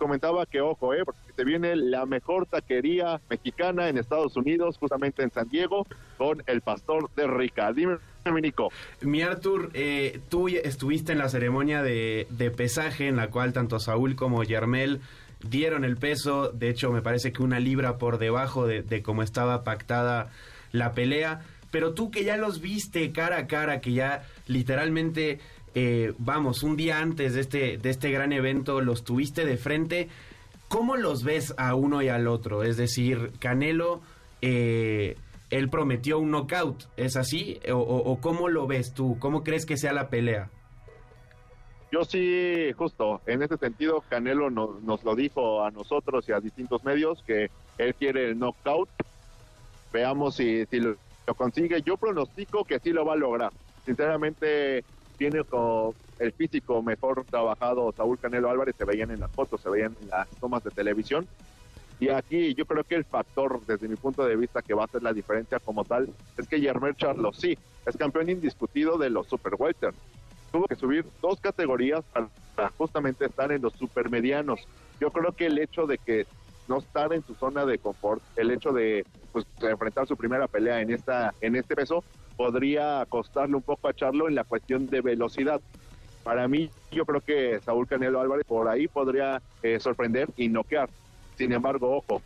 comentaba 0.00 0.46
que, 0.46 0.62
ojo, 0.62 0.94
eh, 0.94 1.02
porque 1.04 1.20
se 1.36 1.44
viene 1.44 1.76
la 1.76 2.06
mejor 2.06 2.46
taquería 2.46 3.20
mexicana 3.28 3.88
en 3.88 3.98
Estados 3.98 4.34
Unidos, 4.36 4.78
justamente 4.78 5.22
en 5.22 5.30
San 5.30 5.48
Diego, 5.48 5.86
con 6.16 6.42
el 6.46 6.62
pastor 6.62 7.10
de 7.14 7.26
Rica. 7.26 7.70
Dime, 7.72 7.98
mi 9.02 9.22
Artur, 9.22 9.70
eh, 9.74 10.20
tú 10.28 10.48
estuviste 10.48 11.12
en 11.12 11.18
la 11.18 11.28
ceremonia 11.28 11.82
de, 11.82 12.26
pesaje 12.56 13.08
en 13.08 13.16
la 13.16 13.28
cual 13.30 13.52
tanto 13.52 13.78
Saúl 13.78 14.14
como 14.16 14.42
Yermel 14.42 15.00
dieron 15.42 15.84
el 15.84 15.96
peso. 15.96 16.48
De 16.48 16.70
hecho, 16.70 16.90
me 16.92 17.02
parece 17.02 17.32
que 17.32 17.42
una 17.42 17.60
libra 17.60 17.98
por 17.98 18.18
debajo 18.18 18.66
de, 18.66 19.02
cómo 19.02 19.22
estaba 19.22 19.64
pactada 19.64 20.30
la 20.72 20.92
pelea. 20.92 21.40
Pero 21.70 21.94
tú 21.94 22.10
que 22.10 22.24
ya 22.24 22.36
los 22.36 22.60
viste 22.60 23.12
cara 23.12 23.38
a 23.38 23.46
cara, 23.46 23.80
que 23.80 23.92
ya 23.92 24.22
literalmente, 24.46 25.40
eh, 25.74 26.14
vamos, 26.18 26.62
un 26.62 26.76
día 26.76 26.98
antes 26.98 27.34
de 27.34 27.40
este, 27.40 27.78
de 27.78 27.90
este 27.90 28.10
gran 28.10 28.32
evento 28.32 28.80
los 28.80 29.04
tuviste 29.04 29.44
de 29.44 29.56
frente, 29.56 30.08
¿cómo 30.68 30.96
los 30.96 31.24
ves 31.24 31.54
a 31.56 31.74
uno 31.74 32.02
y 32.02 32.08
al 32.08 32.26
otro? 32.28 32.62
Es 32.62 32.76
decir, 32.76 33.32
Canelo... 33.38 34.00
Eh, 34.42 35.16
él 35.50 35.68
prometió 35.68 36.18
un 36.18 36.30
knockout, 36.30 36.84
¿es 36.96 37.16
así? 37.16 37.60
O, 37.72 38.18
cómo 38.20 38.48
lo 38.48 38.66
ves 38.66 38.94
tú? 38.94 39.18
¿Cómo 39.18 39.42
crees 39.42 39.66
que 39.66 39.76
sea 39.76 39.92
la 39.92 40.08
pelea? 40.08 40.48
Yo 41.90 42.04
sí, 42.04 42.72
justo, 42.76 43.20
en 43.26 43.42
ese 43.42 43.56
sentido, 43.56 44.04
Canelo 44.08 44.48
nos 44.48 45.02
lo 45.02 45.16
dijo 45.16 45.64
a 45.64 45.72
nosotros 45.72 46.28
y 46.28 46.32
a 46.32 46.40
distintos 46.40 46.84
medios 46.84 47.22
que 47.24 47.50
él 47.78 47.94
quiere 47.96 48.30
el 48.30 48.38
knockout. 48.38 48.88
Veamos 49.92 50.36
si, 50.36 50.64
si 50.66 50.78
lo, 50.78 50.96
consigue. 51.36 51.82
Yo 51.82 51.96
pronostico 51.96 52.64
que 52.64 52.78
sí 52.78 52.92
lo 52.92 53.04
va 53.04 53.14
a 53.14 53.16
lograr. 53.16 53.52
Sinceramente, 53.84 54.84
tiene 55.20 55.44
con 55.44 55.92
el 56.18 56.32
físico 56.32 56.82
mejor 56.82 57.26
trabajado 57.26 57.92
Saúl 57.94 58.18
Canelo 58.18 58.48
Álvarez, 58.48 58.74
se 58.78 58.86
veían 58.86 59.10
en 59.10 59.20
las 59.20 59.30
fotos, 59.30 59.60
se 59.60 59.68
veían 59.68 59.94
en 60.00 60.08
las 60.08 60.26
tomas 60.40 60.64
de 60.64 60.70
televisión. 60.70 61.28
Y 61.98 62.08
aquí 62.08 62.54
yo 62.54 62.64
creo 62.64 62.84
que 62.84 62.94
el 62.94 63.04
factor, 63.04 63.60
desde 63.66 63.86
mi 63.86 63.96
punto 63.96 64.24
de 64.24 64.34
vista, 64.34 64.62
que 64.62 64.72
va 64.72 64.80
a 64.80 64.84
hacer 64.86 65.02
la 65.02 65.12
diferencia 65.12 65.58
como 65.58 65.84
tal, 65.84 66.08
es 66.38 66.48
que 66.48 66.58
Yermer 66.58 66.96
Charlo 66.96 67.34
sí, 67.34 67.58
es 67.84 67.98
campeón 67.98 68.30
indiscutido 68.30 68.96
de 68.96 69.10
los 69.10 69.26
super 69.26 69.52
welter. 69.58 69.92
Tuvo 70.50 70.64
que 70.64 70.76
subir 70.76 71.04
dos 71.20 71.38
categorías 71.38 72.02
para 72.14 72.70
justamente 72.78 73.26
estar 73.26 73.52
en 73.52 73.60
los 73.60 73.74
supermedianos. 73.74 74.66
Yo 75.02 75.10
creo 75.10 75.32
que 75.32 75.44
el 75.44 75.58
hecho 75.58 75.86
de 75.86 75.98
que 75.98 76.26
no 76.66 76.78
estar 76.78 77.12
en 77.12 77.22
su 77.26 77.34
zona 77.34 77.66
de 77.66 77.76
confort, 77.76 78.22
el 78.36 78.50
hecho 78.52 78.72
de 78.72 79.04
pues, 79.32 79.44
enfrentar 79.60 80.06
su 80.06 80.16
primera 80.16 80.46
pelea 80.48 80.80
en 80.80 80.90
esta 80.90 81.34
en 81.42 81.56
este 81.56 81.76
peso 81.76 82.02
podría 82.40 83.04
costarle 83.06 83.54
un 83.54 83.60
poco 83.60 83.86
a 83.86 83.92
Charlo 83.92 84.26
en 84.26 84.34
la 84.34 84.44
cuestión 84.44 84.86
de 84.86 85.02
velocidad. 85.02 85.60
Para 86.22 86.48
mí, 86.48 86.70
yo 86.90 87.04
creo 87.04 87.20
que 87.20 87.60
Saúl 87.60 87.86
Canelo 87.86 88.18
Álvarez 88.18 88.46
por 88.46 88.66
ahí 88.66 88.88
podría 88.88 89.42
eh, 89.62 89.78
sorprender 89.78 90.30
y 90.38 90.48
noquear. 90.48 90.88
Sin 91.36 91.52
embargo, 91.52 91.94
ojo, 91.94 92.22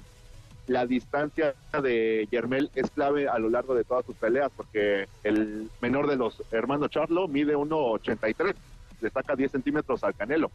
la 0.69 0.87
distancia 0.87 1.57
de 1.83 2.29
Yermel 2.31 2.71
es 2.77 2.93
clave 2.93 3.27
a 3.27 3.41
lo 3.41 3.51
largo 3.51 3.75
de 3.75 3.83
todas 3.83 4.07
sus 4.07 4.15
peleas, 4.15 4.53
porque 4.57 5.09
el 5.25 5.69
menor 5.81 6.07
de 6.07 6.15
los 6.15 6.41
hermanos 6.53 6.91
Charlo 6.91 7.27
mide 7.27 7.57
1,83, 7.57 8.55
le 9.01 9.11
saca 9.11 9.35
10 9.35 9.51
centímetros 9.51 10.05
al 10.05 10.15
Canelo. 10.15 10.53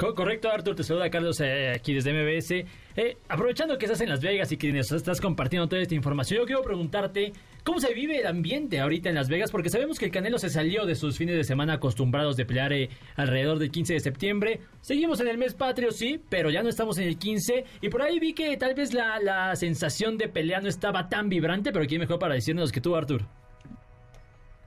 Correcto, 0.00 0.48
Artur, 0.48 0.74
te 0.74 0.82
saluda 0.82 1.10
Carlos 1.10 1.38
eh, 1.42 1.74
aquí 1.76 1.92
desde 1.92 2.14
MBS. 2.14 2.52
Eh, 2.96 3.18
aprovechando 3.28 3.76
que 3.76 3.84
estás 3.84 4.00
en 4.00 4.08
Las 4.08 4.22
Vegas 4.22 4.50
y 4.50 4.56
que 4.56 4.72
nos 4.72 4.90
estás 4.92 5.20
compartiendo 5.20 5.68
toda 5.68 5.82
esta 5.82 5.94
información, 5.94 6.40
yo 6.40 6.46
quiero 6.46 6.62
preguntarte 6.62 7.34
cómo 7.64 7.80
se 7.80 7.92
vive 7.92 8.18
el 8.18 8.26
ambiente 8.26 8.80
ahorita 8.80 9.10
en 9.10 9.14
Las 9.14 9.28
Vegas, 9.28 9.50
porque 9.50 9.68
sabemos 9.68 9.98
que 9.98 10.06
el 10.06 10.10
Canelo 10.10 10.38
se 10.38 10.48
salió 10.48 10.86
de 10.86 10.94
sus 10.94 11.18
fines 11.18 11.36
de 11.36 11.44
semana 11.44 11.74
acostumbrados 11.74 12.38
de 12.38 12.46
pelear 12.46 12.72
eh, 12.72 12.88
alrededor 13.16 13.58
del 13.58 13.70
15 13.70 13.92
de 13.92 14.00
septiembre. 14.00 14.60
Seguimos 14.80 15.20
en 15.20 15.28
el 15.28 15.36
mes 15.36 15.52
patrio, 15.52 15.92
sí, 15.92 16.18
pero 16.30 16.48
ya 16.48 16.62
no 16.62 16.70
estamos 16.70 16.96
en 16.96 17.06
el 17.06 17.18
15. 17.18 17.64
Y 17.82 17.90
por 17.90 18.00
ahí 18.00 18.18
vi 18.18 18.32
que 18.32 18.56
tal 18.56 18.74
vez 18.74 18.94
la, 18.94 19.20
la 19.20 19.54
sensación 19.54 20.16
de 20.16 20.28
pelea 20.28 20.62
no 20.62 20.68
estaba 20.68 21.10
tan 21.10 21.28
vibrante, 21.28 21.72
pero 21.72 21.84
¿quién 21.86 22.00
mejor 22.00 22.18
para 22.18 22.34
decirnos 22.34 22.72
que 22.72 22.80
tú, 22.80 22.96
Artur? 22.96 23.26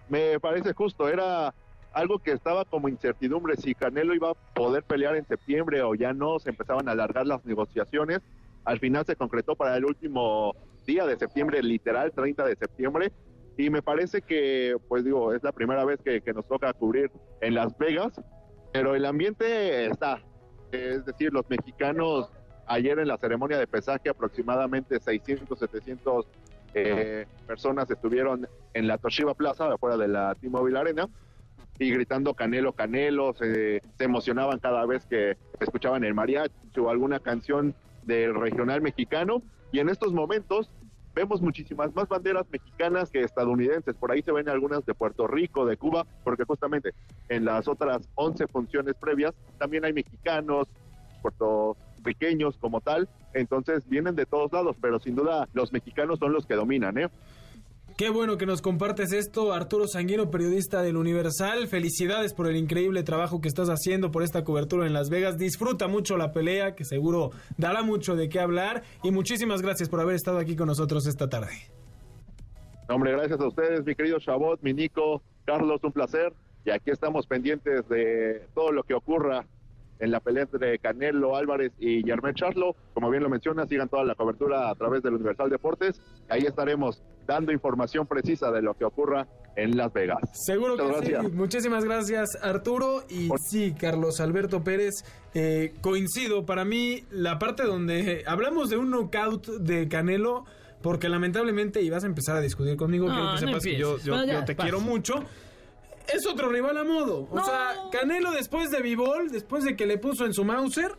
Me 0.10 0.40
parece 0.40 0.74
justo, 0.74 1.10
era 1.10 1.52
algo 1.94 2.20
que 2.20 2.32
estaba 2.32 2.66
como 2.66 2.90
incertidumbre 2.90 3.56
si 3.56 3.76
Canelo 3.76 4.14
iba 4.14 4.32
a 4.32 4.34
poder 4.34 4.84
pelear 4.84 5.16
en 5.16 5.26
septiembre 5.26 5.82
o 5.84 5.96
ya 5.96 6.12
no, 6.14 6.40
se 6.40 6.50
empezaban 6.50 6.90
a 6.90 6.94
alargar 6.94 7.28
las 7.28 7.46
negociaciones. 7.46 8.20
Al 8.66 8.80
final 8.80 9.06
se 9.06 9.16
concretó 9.16 9.56
para 9.56 9.78
el 9.78 9.86
último 9.86 10.56
día 10.86 11.06
de 11.06 11.18
septiembre, 11.18 11.62
literal, 11.62 12.12
30 12.12 12.46
de 12.46 12.56
septiembre. 12.56 13.12
Y 13.58 13.70
me 13.70 13.82
parece 13.82 14.22
que, 14.22 14.76
pues 14.88 15.04
digo, 15.04 15.34
es 15.34 15.44
la 15.44 15.52
primera 15.52 15.86
vez 15.86 16.00
que, 16.02 16.22
nos 16.34 16.48
toca 16.48 16.74
cubrir 16.74 17.12
en 17.42 17.54
Las 17.54 17.78
Vegas, 17.78 18.20
pero 18.72 18.96
el 18.96 19.06
ambiente 19.06 19.86
está. 19.86 20.20
Es 20.72 21.06
decir, 21.06 21.32
los 21.32 21.48
mexicanos 21.50 22.32
ayer 22.66 22.98
en 22.98 23.08
la 23.08 23.18
ceremonia 23.18 23.60
de 23.60 23.68
pesaje 23.68 24.10
aproximadamente 24.10 25.00
600, 25.00 25.60
700 25.60 26.26
eh, 26.74 27.28
personas 27.46 27.88
estuvieron 27.92 28.48
en 28.74 28.88
la 28.88 28.98
Toshiba 28.98 29.36
Plaza, 29.36 29.72
afuera 29.72 29.98
de 29.98 30.08
la 30.08 30.34
T-Mobile 30.34 30.80
Arena, 30.80 31.08
y 31.84 31.92
gritando 31.92 32.34
Canelo, 32.34 32.74
Canelo, 32.74 33.34
se, 33.34 33.82
emocionaban 34.00 34.60
cada 34.60 34.86
vez 34.86 35.06
que 35.06 35.38
escuchaban 35.60 36.04
el 36.04 36.14
mariachi 36.14 36.80
o 36.80 36.90
alguna 36.90 37.20
canción 37.20 37.76
del 38.04 38.34
regional 38.36 38.82
mexicano. 38.82 39.42
Y 39.72 39.80
en 39.80 39.90
estos 39.90 40.14
momentos 40.14 40.70
vemos 41.14 41.42
muchísimas 41.42 41.94
más 41.94 42.08
banderas 42.08 42.46
mexicanas 42.50 43.12
que 43.12 43.22
estadounidenses. 43.22 43.96
Por 43.96 44.12
ahí 44.12 44.22
se 44.22 44.32
ven 44.32 44.50
algunas 44.50 44.86
de 44.86 44.94
Puerto 44.94 45.28
Rico, 45.28 45.66
de 45.66 45.78
Cuba, 45.78 46.06
porque 46.24 46.46
justamente 46.46 46.94
en 47.30 47.46
las 47.46 47.68
otras 47.68 48.08
11 48.16 48.48
funciones 48.48 48.96
previas 48.96 49.34
también 49.58 49.84
hay 49.86 49.94
mexicanos, 49.94 50.68
puertorriqueños 51.22 52.58
como 52.58 52.82
tal. 52.82 53.10
Entonces 53.34 53.88
vienen 53.90 54.16
de 54.16 54.26
todos 54.26 54.54
lados, 54.54 54.78
pero 54.82 55.00
sin 55.00 55.16
duda 55.16 55.50
los 55.54 55.74
mexicanos 55.74 56.20
son 56.20 56.34
los 56.34 56.46
que 56.46 56.56
dominan, 56.56 56.98
¿eh? 56.98 57.10
Qué 57.98 58.10
bueno 58.10 58.40
que 58.40 58.48
nos 58.48 58.64
compartes 58.64 59.14
esto, 59.14 59.54
Arturo 59.54 59.88
Sanguino, 59.88 60.32
periodista 60.32 60.82
del 60.82 60.98
Universal. 60.98 61.68
Felicidades 61.68 62.34
por 62.34 62.48
el 62.48 62.56
increíble 62.56 63.04
trabajo 63.04 63.40
que 63.40 63.48
estás 63.48 63.70
haciendo 63.70 64.10
por 64.10 64.24
esta 64.24 64.44
cobertura 64.44 64.88
en 64.88 64.94
Las 64.94 65.12
Vegas. 65.12 65.38
Disfruta 65.38 65.88
mucho 65.88 66.18
la 66.18 66.32
pelea, 66.32 66.74
que 66.74 66.86
seguro 66.86 67.30
dará 67.56 67.84
mucho 67.84 68.16
de 68.16 68.30
qué 68.30 68.40
hablar. 68.40 68.82
Y 69.04 69.12
muchísimas 69.12 69.62
gracias 69.62 69.90
por 69.90 70.00
haber 70.00 70.16
estado 70.16 70.40
aquí 70.40 70.56
con 70.56 70.68
nosotros 70.68 71.06
esta 71.06 71.30
tarde. 71.30 71.52
Hombre, 72.90 73.12
gracias 73.12 73.40
a 73.40 73.48
ustedes, 73.48 73.86
mi 73.86 73.94
querido 73.94 74.18
Chabot, 74.20 74.60
mi 74.64 74.74
Nico, 74.74 75.22
Carlos, 75.46 75.80
un 75.84 75.92
placer. 75.92 76.34
Y 76.66 76.72
aquí 76.72 76.90
estamos 76.90 77.28
pendientes 77.28 77.88
de 77.90 78.48
todo 78.56 78.72
lo 78.72 78.82
que 78.82 78.96
ocurra 78.96 79.46
en 80.00 80.12
la 80.12 80.20
pelea 80.20 80.44
entre 80.44 80.80
Canelo 80.80 81.36
Álvarez 81.36 81.72
y 81.80 82.04
Germán 82.04 82.34
Charlo. 82.36 82.76
Como 82.94 83.10
bien 83.10 83.24
lo 83.24 83.30
menciona, 83.30 83.66
sigan 83.68 83.90
toda 83.90 84.04
la 84.04 84.16
cobertura 84.16 84.70
a 84.70 84.76
través 84.76 85.02
del 85.04 85.14
Universal 85.14 85.50
Deportes. 85.50 86.02
Ahí 86.30 86.42
estaremos 86.42 87.02
dando 87.26 87.52
información 87.52 88.06
precisa 88.06 88.52
de 88.52 88.62
lo 88.62 88.74
que 88.74 88.86
ocurra 88.86 89.28
en 89.56 89.78
Las 89.78 89.94
Vegas. 89.94 90.20
Seguro 90.34 90.76
que 90.76 91.06
sí. 91.06 91.14
Muchísimas 91.32 91.86
gracias, 91.86 92.38
Arturo. 92.42 93.04
Y 93.10 93.30
sí, 93.50 93.74
Carlos 93.80 94.20
Alberto 94.20 94.64
Pérez, 94.64 95.06
eh, 95.34 95.74
coincido. 95.82 96.46
Para 96.46 96.66
mí, 96.66 97.04
la 97.12 97.40
parte 97.40 97.64
donde 97.64 98.24
hablamos 98.26 98.70
de 98.70 98.78
un 98.78 98.90
knockout 98.90 99.48
de 99.60 99.88
Canelo, 99.88 100.46
porque 100.82 101.08
lamentablemente, 101.08 101.82
y 101.82 101.90
vas 101.90 102.04
a 102.04 102.08
empezar 102.08 102.36
a 102.36 102.42
discutir 102.42 102.76
conmigo, 102.76 103.08
quiero 103.08 103.32
que 103.34 103.38
sepas 103.38 103.64
que 103.64 103.78
yo, 103.78 103.98
te 104.46 104.56
quiero 104.56 104.80
mucho 104.80 105.24
es 106.12 106.26
otro 106.28 106.50
rival 106.50 106.78
a 106.78 106.84
modo. 106.84 107.28
O 107.32 107.44
sea, 107.44 107.76
Canelo 107.92 108.32
después 108.32 108.72
de 108.72 108.82
Vivol, 108.82 109.30
después 109.32 109.64
de 109.64 109.76
que 109.76 109.86
le 109.86 109.98
puso 109.98 110.26
en 110.26 110.34
su 110.34 110.44
Mauser, 110.44 110.92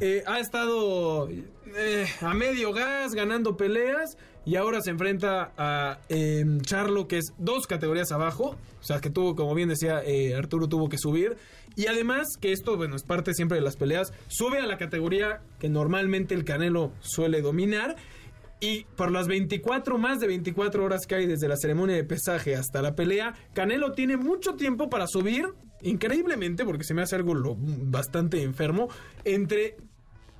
eh, 0.00 0.22
ha 0.26 0.38
estado 0.40 1.28
eh, 1.30 2.06
a 2.20 2.34
medio 2.34 2.72
gas, 2.72 3.14
ganando 3.14 3.56
peleas. 3.56 4.16
Y 4.44 4.54
ahora 4.54 4.80
se 4.80 4.90
enfrenta 4.90 5.52
a 5.56 5.98
em, 6.08 6.60
Charlo, 6.60 7.08
que 7.08 7.18
es 7.18 7.32
dos 7.36 7.66
categorías 7.66 8.12
abajo. 8.12 8.56
O 8.80 8.84
sea, 8.84 9.00
que 9.00 9.10
tuvo, 9.10 9.34
como 9.34 9.54
bien 9.54 9.68
decía 9.68 10.02
eh, 10.04 10.36
Arturo, 10.36 10.68
tuvo 10.68 10.88
que 10.88 10.98
subir. 10.98 11.36
Y 11.74 11.88
además, 11.88 12.28
que 12.40 12.52
esto, 12.52 12.76
bueno, 12.76 12.94
es 12.94 13.02
parte 13.02 13.34
siempre 13.34 13.58
de 13.58 13.64
las 13.64 13.76
peleas, 13.76 14.12
sube 14.28 14.60
a 14.60 14.66
la 14.66 14.78
categoría 14.78 15.40
que 15.58 15.68
normalmente 15.68 16.34
el 16.34 16.44
Canelo 16.44 16.92
suele 17.00 17.42
dominar. 17.42 17.96
Y 18.60 18.84
por 18.96 19.10
las 19.10 19.28
24, 19.28 19.98
más 19.98 20.18
de 20.20 20.28
24 20.28 20.84
horas 20.84 21.06
que 21.06 21.14
hay 21.14 21.26
desde 21.26 21.48
la 21.48 21.56
ceremonia 21.56 21.96
de 21.96 22.04
pesaje 22.04 22.56
hasta 22.56 22.80
la 22.80 22.94
pelea, 22.94 23.34
Canelo 23.52 23.92
tiene 23.92 24.16
mucho 24.16 24.54
tiempo 24.54 24.88
para 24.88 25.06
subir, 25.06 25.46
increíblemente, 25.82 26.64
porque 26.64 26.84
se 26.84 26.94
me 26.94 27.02
hace 27.02 27.16
algo 27.16 27.34
bastante 27.58 28.42
enfermo, 28.42 28.88
entre 29.24 29.76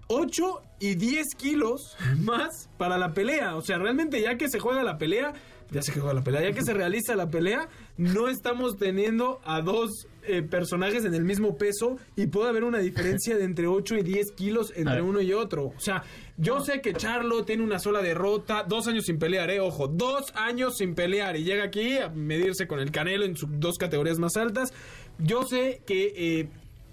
8 0.08 0.62
y 0.80 0.94
10 0.94 1.34
kilos 1.36 1.96
más 2.20 2.70
para 2.78 2.96
la 2.96 3.12
pelea. 3.12 3.56
O 3.56 3.62
sea, 3.62 3.78
realmente 3.78 4.20
ya 4.22 4.36
que 4.36 4.48
se 4.48 4.60
juega 4.60 4.82
la 4.82 4.98
pelea, 4.98 5.34
ya 5.70 5.82
se 5.82 5.92
juega 5.92 6.14
la 6.14 6.22
pelea, 6.22 6.42
ya 6.42 6.52
que 6.52 6.62
se 6.62 6.74
realiza 6.74 7.16
la 7.16 7.28
pelea, 7.28 7.68
no 7.96 8.28
estamos 8.28 8.76
teniendo 8.76 9.40
a 9.44 9.60
dos 9.60 10.06
eh, 10.22 10.42
personajes 10.42 11.04
en 11.04 11.14
el 11.14 11.24
mismo 11.24 11.56
peso 11.56 11.98
y 12.16 12.26
puede 12.26 12.50
haber 12.50 12.64
una 12.64 12.78
diferencia 12.78 13.36
de 13.36 13.44
entre 13.44 13.66
8 13.66 13.96
y 13.96 14.02
10 14.02 14.32
kilos 14.32 14.72
entre 14.76 15.02
uno 15.02 15.20
y 15.20 15.32
otro. 15.32 15.66
O 15.66 15.80
sea, 15.80 16.04
yo 16.36 16.60
sé 16.60 16.80
que 16.80 16.92
Charlo 16.92 17.44
tiene 17.44 17.62
una 17.62 17.78
sola 17.78 18.02
derrota, 18.02 18.64
dos 18.66 18.86
años 18.86 19.04
sin 19.06 19.18
pelear, 19.18 19.50
eh, 19.50 19.60
ojo, 19.60 19.88
dos 19.88 20.32
años 20.34 20.76
sin 20.76 20.94
pelear 20.94 21.36
y 21.36 21.44
llega 21.44 21.64
aquí 21.64 21.98
a 21.98 22.08
medirse 22.08 22.66
con 22.66 22.80
el 22.80 22.90
Canelo 22.90 23.24
en 23.24 23.36
sus 23.36 23.48
dos 23.52 23.78
categorías 23.78 24.18
más 24.18 24.36
altas. 24.36 24.72
Yo 25.18 25.44
sé 25.44 25.82
que 25.86 26.12
eh, 26.16 26.48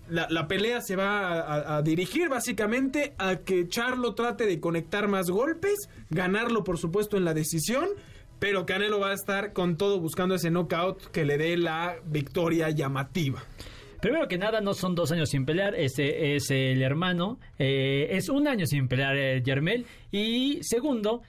la, 0.10 0.48
pelea 0.48 0.82
se 0.82 0.96
va 0.96 1.76
a, 1.78 1.82
dirigir 1.82 2.30
básicamente 2.30 3.14
a 3.18 3.38
que 3.38 3.68
Charlo 3.68 4.14
trate 4.16 4.46
de 4.46 4.60
conectar 4.60 5.08
más 5.08 5.30
golpes, 5.30 5.90
ganarlo 6.10 6.64
por 6.64 6.78
supuesto 6.78 7.18
en 7.18 7.26
la 7.26 7.34
decisión 7.34 7.88
pero 8.44 8.66
Canelo 8.66 9.00
va 9.00 9.12
a 9.12 9.14
estar 9.14 9.54
con 9.54 9.78
todo 9.78 10.02
buscando 10.02 10.36
ese 10.36 10.52
knockout 10.52 11.12
que 11.12 11.24
le 11.24 11.38
dé 11.38 11.56
la 11.56 11.96
victoria 12.04 12.70
llamativa. 12.72 13.42
Primero 14.02 14.28
que 14.28 14.38
nada, 14.38 14.60
no 14.60 14.74
son 14.74 14.96
dos 14.96 15.14
años 15.14 15.30
sin 15.30 15.46
pelear, 15.46 15.76
ese 15.76 16.36
es 16.36 16.52
el 16.52 16.82
hermano, 16.82 17.40
eh, 17.58 18.10
es 18.10 18.28
un 18.28 18.50
año 18.50 18.66
sin 18.66 18.90
pelear 18.90 19.16
eh, 19.16 19.42
Yermel. 19.42 19.86
Y 20.12 20.60
segundo, 20.62 21.22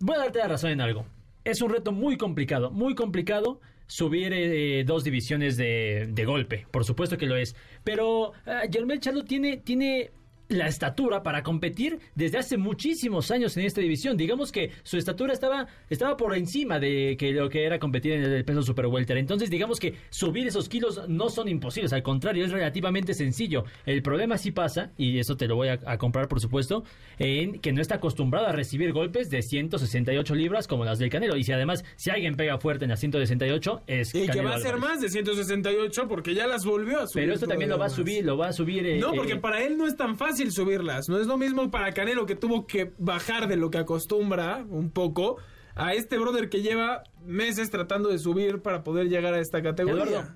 voy 0.00 0.16
a 0.16 0.20
darte 0.20 0.38
la 0.38 0.48
razón 0.48 0.70
en 0.70 0.80
algo. 0.80 1.04
Es 1.44 1.60
un 1.60 1.68
reto 1.68 1.92
muy 1.92 2.16
complicado, 2.16 2.70
muy 2.70 2.94
complicado 2.94 3.60
subir 3.86 4.32
eh, 4.32 4.84
dos 4.86 5.04
divisiones 5.04 5.58
de, 5.58 6.24
golpe. 6.26 6.66
Por 6.70 6.86
supuesto 6.86 7.18
que 7.18 7.26
lo 7.26 7.36
es. 7.36 7.54
Pero 7.84 8.32
Yermel 8.70 9.00
Charlo 9.00 9.24
tiene, 9.24 9.58
tiene 9.58 10.12
la 10.48 10.66
estatura 10.66 11.22
para 11.22 11.42
competir 11.42 11.98
desde 12.14 12.38
hace 12.38 12.56
muchísimos 12.56 13.30
años 13.30 13.56
en 13.56 13.64
esta 13.64 13.80
división. 13.80 14.16
Digamos 14.16 14.52
que 14.52 14.70
su 14.82 14.96
estatura 14.98 15.32
estaba, 15.32 15.66
estaba 15.88 16.16
por 16.16 16.36
encima 16.36 16.78
de 16.78 17.16
que 17.18 17.32
lo 17.32 17.48
que 17.48 17.64
era 17.64 17.78
competir 17.78 18.12
en 18.12 18.24
el 18.24 18.44
peso 18.44 18.62
super 18.62 18.86
welter. 18.86 19.16
Entonces, 19.16 19.50
digamos 19.50 19.80
que 19.80 19.94
subir 20.10 20.46
esos 20.46 20.68
kilos 20.68 21.08
no 21.08 21.30
son 21.30 21.48
imposibles, 21.48 21.92
al 21.92 22.02
contrario, 22.02 22.44
es 22.44 22.52
relativamente 22.52 23.14
sencillo. 23.14 23.64
El 23.86 24.02
problema 24.02 24.38
sí 24.38 24.50
pasa, 24.50 24.92
y 24.96 25.18
eso 25.18 25.36
te 25.36 25.48
lo 25.48 25.56
voy 25.56 25.68
a, 25.68 25.98
comprar 25.98 26.28
por 26.28 26.40
supuesto, 26.40 26.84
en 27.18 27.60
que 27.60 27.72
no 27.72 27.80
está 27.80 27.96
acostumbrado 27.96 28.46
a 28.46 28.52
recibir 28.52 28.92
golpes 28.92 29.30
de 29.30 29.42
168 29.42 30.34
libras 30.34 30.68
como 30.68 30.84
las 30.84 30.98
del 30.98 31.10
Canelo. 31.10 31.36
Y 31.36 31.44
si 31.44 31.52
además, 31.52 31.84
si 31.96 32.10
alguien 32.10 32.36
pega 32.36 32.58
fuerte 32.58 32.84
en 32.84 32.90
las 32.90 33.00
168, 33.00 33.82
es 33.86 34.14
Y 34.14 34.28
que 34.28 34.42
va 34.42 34.54
a 34.54 34.58
ser 34.58 34.76
más 34.76 35.00
de 35.00 35.08
168 35.08 36.08
porque 36.08 36.34
ya 36.34 36.46
las 36.46 36.64
volvió 36.64 37.00
a 37.00 37.06
subir. 37.06 37.24
Pero 37.24 37.34
esto 37.34 37.46
también 37.46 37.70
lo 37.70 37.78
va 37.78 37.86
a 37.86 37.90
subir, 37.90 38.24
lo 38.24 38.36
va 38.36 38.48
a 38.48 38.52
subir. 38.52 39.00
no, 39.00 39.12
eh, 39.12 39.16
porque 39.16 39.34
eh, 39.34 39.36
para 39.36 39.62
él 39.62 39.76
no 39.78 39.86
es 39.86 39.96
tan 39.96 40.16
fácil 40.16 40.33
fácil 40.34 40.52
subirlas. 40.52 41.08
No 41.08 41.18
es 41.18 41.26
lo 41.26 41.36
mismo 41.36 41.70
para 41.70 41.92
Canelo 41.92 42.26
que 42.26 42.34
tuvo 42.36 42.66
que 42.66 42.92
bajar 42.98 43.48
de 43.48 43.56
lo 43.56 43.70
que 43.70 43.78
acostumbra 43.78 44.64
un 44.68 44.90
poco 44.90 45.36
a 45.76 45.94
este 45.94 46.18
brother 46.18 46.48
que 46.48 46.60
lleva 46.62 47.02
meses 47.24 47.70
tratando 47.70 48.08
de 48.08 48.18
subir 48.18 48.60
para 48.62 48.82
poder 48.84 49.08
llegar 49.08 49.34
a 49.34 49.40
esta 49.40 49.62
categoría. 49.62 50.04
Eduardo, 50.04 50.30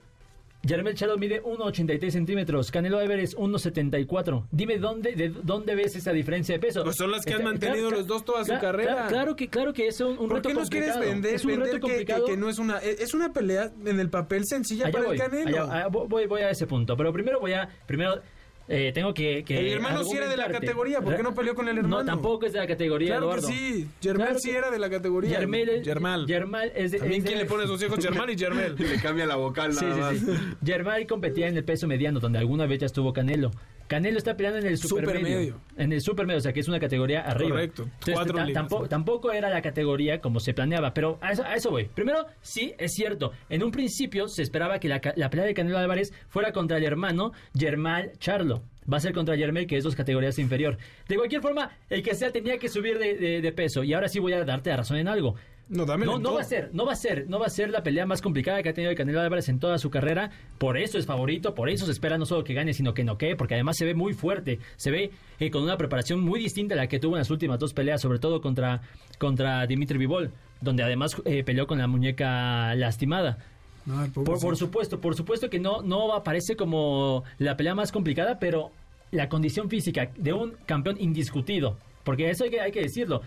Jermel 0.67 0.95
Charlo 0.97 1.17
mide 1.17 1.41
1,83 1.43 2.11
centímetros, 2.11 2.71
Canelo 2.73 2.99
Álvarez 2.99 3.37
1,74. 3.37 4.47
Dime 4.51 4.79
dónde, 4.79 5.13
de 5.15 5.29
dónde 5.31 5.75
ves 5.77 5.95
esa 5.95 6.13
diferencia 6.13 6.57
de 6.57 6.59
peso. 6.61 6.83
Pues 6.83 6.97
son 6.97 7.13
las 7.13 7.25
que 7.25 7.35
han 7.35 7.45
mantenido 7.45 7.91
los 7.93 8.07
dos 8.09 8.25
toda 8.25 8.45
su 8.45 8.53
cla- 8.53 8.61
carrera. 8.61 9.07
cla- 9.07 9.09
Claro 9.09 9.37
que, 9.37 9.49
claro 9.49 9.73
que 9.73 9.87
es 9.87 10.01
un, 10.01 10.19
un 10.19 10.29
¿Por 10.29 10.35
reto 10.39 10.49
qué 10.49 10.55
nos 10.57 10.69
quieres 10.69 10.91
complicado. 10.91 11.15
vender, 11.15 11.35
es 11.35 11.45
un 11.45 11.51
vender 11.53 11.67
reto 11.75 11.87
que, 11.87 11.93
que- 11.93 11.99
complicado. 11.99 12.25
que 12.27 12.37
no 12.37 12.49
es 12.49 12.59
una 12.59 12.79
es 12.79 13.15
una 13.15 13.33
pelea 13.33 13.71
en 13.87 14.01
el 14.01 14.11
papel 14.11 14.45
sencilla 14.47 14.87
Allá 14.87 14.93
para 14.93 15.07
voy, 15.07 15.17
el 15.17 15.23
Canelo? 15.23 15.63
allá- 15.65 15.85
ah, 15.85 15.89
voy, 15.89 16.27
voy 16.27 16.41
a 16.43 16.51
ese 16.51 16.67
punto. 16.67 16.97
Pero 16.97 17.13
primero 17.13 17.39
voy 17.41 17.53
a. 17.53 17.69
Primero 17.87 18.21
eh, 18.69 18.93
tengo 18.95 19.15
que. 19.15 19.45
que 19.45 19.59
el 19.59 19.69
hermano 19.69 20.05
sí 20.05 20.17
era 20.17 20.29
de 20.29 20.37
la 20.37 20.49
categoría, 20.49 21.01
¿por 21.01 21.17
qué 21.17 21.23
no 21.23 21.35
peleó 21.35 21.55
con 21.55 21.69
el 21.69 21.79
hermano? 21.79 21.99
No, 22.01 22.05
tampoco 22.05 22.47
es 22.47 22.53
de 22.53 22.59
la 22.61 22.67
categoría, 22.67 23.09
Claro 23.13 23.25
Eduardo. 23.27 23.49
que 23.49 23.55
sí, 23.55 23.89
Germel 24.03 24.27
Claro 24.27 24.39
sí 24.41 24.51
que- 24.51 24.57
era 24.57 24.71
de 24.71 24.79
la 24.79 24.91
categoría. 24.91 25.39
Yermel, 25.39 25.83
Germán. 25.85 26.27
Yermal 26.27 26.73
es 26.75 26.93
de. 26.93 26.99
También 26.99 27.19
es 27.21 27.25
de- 27.25 27.29
quién 27.31 27.39
le 27.41 27.47
pone 27.47 27.65
a 27.65 27.67
sus 27.67 27.83
hijos 27.83 27.99
Germán 27.99 28.31
y 28.31 28.37
Germel. 28.39 28.75
Le 28.79 29.01
cambia 29.01 29.27
la 29.27 29.37
vocal 29.37 29.73
Sí, 29.75 29.85
nada 29.85 30.13
sí, 30.15 30.21
más. 30.27 30.37
sí. 30.39 30.43
Yermal 30.63 31.07
competía 31.07 31.49
en 31.49 31.57
el 31.57 31.65
peso 31.65 31.87
mediano, 31.87 32.21
donde 32.21 32.39
alguna 32.39 32.67
vez 32.67 32.79
ya 32.81 32.87
estuvo 32.87 33.13
Canelo. 33.13 33.51
Canelo 33.89 34.19
está 34.19 34.37
peleando 34.37 34.61
en 34.61 34.67
el 34.67 34.79
supermedio. 34.79 35.21
Supermedio. 35.21 35.61
En 35.77 35.93
el 35.93 36.01
supermedio, 36.01 36.39
o 36.39 36.41
sea 36.43 36.53
que 36.53 36.61
es 36.61 36.69
una 36.69 36.79
categoría 36.79 37.23
arriba. 37.23 37.51
Correcto, 37.51 37.83
Entonces, 37.85 38.15
cuatro 38.15 38.37
libras, 38.37 38.53
tampoco, 38.55 38.83
¿no? 38.83 38.89
tampoco 38.89 39.33
era 39.33 39.51
la 39.51 39.61
categoría 39.63 40.21
como 40.21 40.39
se 40.41 40.55
planeaba, 40.55 40.95
pero 40.95 41.19
a 41.21 41.33
eso, 41.33 41.43
a 41.45 41.55
eso 41.55 41.71
voy. 41.71 41.87
Primero, 41.87 42.27
sí, 42.43 42.75
es 42.79 42.93
cierto. 42.95 43.33
En 43.49 43.63
un 43.65 43.71
principio 43.73 44.29
se 44.29 44.43
esperaba 44.43 44.79
que 44.79 44.89
la, 44.89 45.01
pelea 45.01 45.45
de 45.47 45.55
Canelo 45.55 45.79
Álvarez 45.79 46.13
fuera 46.29 46.53
contra 46.53 46.77
el 46.77 46.85
hermano 46.85 47.33
Germán 47.59 48.11
Charlo. 48.19 48.63
Va 48.91 48.97
a 48.97 49.01
ser 49.01 49.13
contra 49.13 49.37
Yermel, 49.37 49.67
que 49.67 49.77
es 49.77 49.85
dos 49.85 49.95
categorías 49.95 50.39
inferior. 50.39 50.79
De 51.09 51.17
cualquier 51.17 51.43
forma, 51.43 51.71
el 51.91 52.03
que 52.03 52.15
sea 52.15 52.31
tenía 52.31 52.57
que 52.57 52.71
subir 52.71 52.99
de, 52.99 53.17
de- 53.17 53.41
de 53.43 53.53
peso. 53.53 53.85
Y 53.85 53.93
ahora 53.93 54.09
sí 54.09 54.19
voy 54.19 54.33
a 54.33 54.45
darte 54.47 54.71
la 54.71 54.79
razón 54.79 54.97
en 54.97 55.09
algo. 55.09 55.35
No, 55.69 55.85
No, 56.19 56.35
va 56.35 56.41
a 56.41 56.45
ser, 56.45 56.71
no 56.73 56.87
va 56.87 56.93
a 56.93 56.97
ser, 56.97 57.29
no 57.29 57.39
va 57.39 57.47
a 57.47 57.51
ser 57.51 57.71
la 57.71 57.83
pelea 57.83 58.07
más 58.07 58.23
complicada 58.23 58.63
que 58.63 58.71
ha 58.71 58.73
tenido 58.73 58.91
el 58.91 58.97
Canelo 58.97 59.21
Álvarez 59.21 59.49
en 59.49 59.59
toda 59.59 59.79
su 59.79 59.91
carrera. 59.91 60.31
Por 60.57 60.79
eso 60.79 60.99
es 60.99 61.07
favorito, 61.07 61.55
por 61.55 61.69
eso 61.69 61.85
se 61.85 61.93
espera 61.93 62.17
no 62.17 62.25
solo 62.25 62.43
que 62.43 62.55
gane, 62.55 62.73
sino 62.73 62.95
que 62.95 63.05
noquee, 63.05 63.37
porque 63.37 63.55
además 63.55 63.77
se 63.77 63.85
ve 63.85 63.95
muy 63.95 64.15
fuerte, 64.15 64.59
se 64.77 64.91
ve 64.91 65.11
eh, 65.39 65.51
con 65.51 65.63
una 65.63 65.77
preparación 65.77 66.21
muy 66.21 66.41
distinta 66.41 66.75
a 66.75 66.79
la 66.79 66.87
que 66.87 66.99
tuvo 66.99 67.17
en 67.17 67.19
las 67.19 67.31
últimas 67.31 67.59
dos 67.59 67.75
peleas, 67.75 68.01
sobre 68.01 68.19
todo 68.19 68.41
contra, 68.41 68.81
contra 69.19 69.67
Dimitri 69.67 69.99
Vivol, 69.99 70.33
donde 70.61 70.83
además 70.83 71.17
eh, 71.25 71.45
peleó 71.45 71.67
con 71.67 71.79
la 71.79 71.87
muñeca 71.87 72.75
lastimada. 72.75 73.39
No, 73.85 74.07
Por, 74.13 74.41
por 74.41 74.57
supuesto, 74.57 75.01
por 75.01 75.15
supuesto 75.17 75.51
que 75.51 75.59
no, 75.59 75.83
no 75.83 76.15
aparece 76.15 76.57
como 76.57 77.25
la 77.39 77.57
pelea 77.57 77.75
más 77.75 77.93
complicada, 77.93 78.39
pero 78.39 78.71
la 79.11 79.29
condición 79.29 79.69
física 79.69 80.11
de 80.17 80.33
un 80.33 80.57
campeón 80.67 80.97
indiscutido, 81.01 81.77
porque 82.05 82.31
eso 82.31 82.45
hay 82.45 82.51
que, 82.51 82.61
hay 82.61 82.73
que 82.73 82.83
decirlo. 82.83 83.23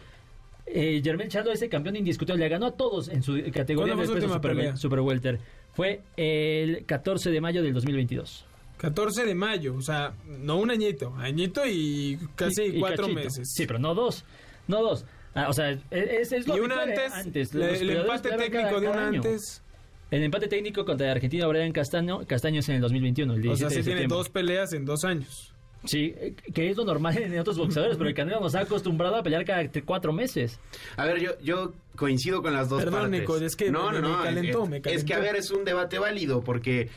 Eh, 0.66 1.02
Jermel 1.04 1.28
Charlo 1.28 1.52
es 1.52 1.62
el 1.62 1.70
campeón 1.70 1.96
indiscutido, 1.98 2.38
le 2.38 2.48
ganó 2.48 2.68
a 2.68 2.72
todos 2.72 3.10
en 3.10 3.22
su 3.24 3.34
categoría 3.52 3.94
¿Cuándo 3.94 3.96
fue 3.96 4.04
del 4.04 4.08
su 4.08 4.14
peso 4.28 4.34
super, 4.34 4.78
super 4.78 5.00
welter. 5.02 5.40
Fue 5.74 6.02
el 6.18 6.86
14 6.86 7.30
de 7.32 7.42
mayo 7.42 7.62
del 7.64 7.74
2022. 7.74 8.46
14 8.78 9.26
de 9.26 9.36
mayo, 9.36 9.76
o 9.76 9.82
sea, 9.82 10.14
no 10.26 10.58
un 10.58 10.72
añito, 10.72 11.14
añito 11.18 11.62
y 11.68 12.18
casi 12.36 12.64
Y- 12.64 12.78
y 12.78 12.80
cuatro 12.80 13.04
cachito. 13.06 13.24
meses. 13.24 13.54
Sí, 13.54 13.66
pero 13.68 13.80
no 13.80 13.94
dos, 13.94 14.26
no 14.68 14.82
dos. 14.82 15.06
Ah, 15.36 15.48
o 15.50 15.54
sea, 15.54 15.70
es, 15.92 16.32
es 16.32 16.48
lo 16.48 16.58
y 16.58 16.60
un 16.62 16.72
antes, 16.72 17.54
eh, 17.54 17.58
le- 17.58 17.68
Los 17.72 17.82
el 17.82 17.90
empate 17.92 18.30
técnico 18.32 18.82
de 18.82 18.88
un 18.88 18.98
año. 18.98 19.22
antes. 19.24 19.62
El 20.10 20.24
empate 20.24 20.48
técnico 20.48 20.84
contra 20.84 21.10
Argentina, 21.12 21.48
Brian 21.48 21.72
Castaño, 21.72 22.26
Castaño 22.28 22.60
es 22.60 22.68
en 22.70 22.76
el 22.76 22.82
2021, 22.82 23.34
el 23.36 23.40
O 23.40 23.44
17 23.44 23.70
sea, 23.76 23.84
sí 23.84 23.90
de 23.90 23.96
tiene 23.96 24.14
dos 24.14 24.28
peleas 24.30 24.74
en 24.74 24.84
dos 24.84 25.06
años. 25.06 25.54
Sí, 25.84 26.14
eh, 26.18 26.34
que 26.54 26.70
es 26.70 26.78
lo 26.78 26.86
normal 26.86 27.18
en 27.18 27.38
otros 27.40 27.58
boxeadores, 27.58 27.98
pero 27.98 28.08
el 28.10 28.16
Canelo 28.16 28.40
nos 28.40 28.54
ha 28.56 28.60
acostumbrado 28.62 29.16
a 29.16 29.24
pelear 29.24 29.44
cada 29.46 29.68
cuatro 29.86 30.14
meses. 30.14 30.60
A 30.96 31.06
ver, 31.06 31.20
yo, 31.20 31.32
yo 31.44 31.74
coincido 31.96 32.42
con 32.44 32.54
las 32.54 32.70
dos 32.70 32.84
Perdón, 32.84 33.02
partes. 33.02 33.20
Nico, 33.22 33.38
es 33.38 33.56
que 33.56 33.72
no, 33.72 33.92
me- 33.92 34.00
no, 34.00 34.10
me 34.10 34.16
no, 34.18 34.24
calentó, 34.24 34.64
es, 34.64 34.70
me 34.70 34.78
es 34.78 34.84
que, 34.84 34.90
calentó. 34.92 35.14
a 35.16 35.20
ver, 35.20 35.36
es 35.38 35.50
un 35.52 35.66
debate 35.66 35.98
válido, 36.00 36.42
porque 36.44 36.90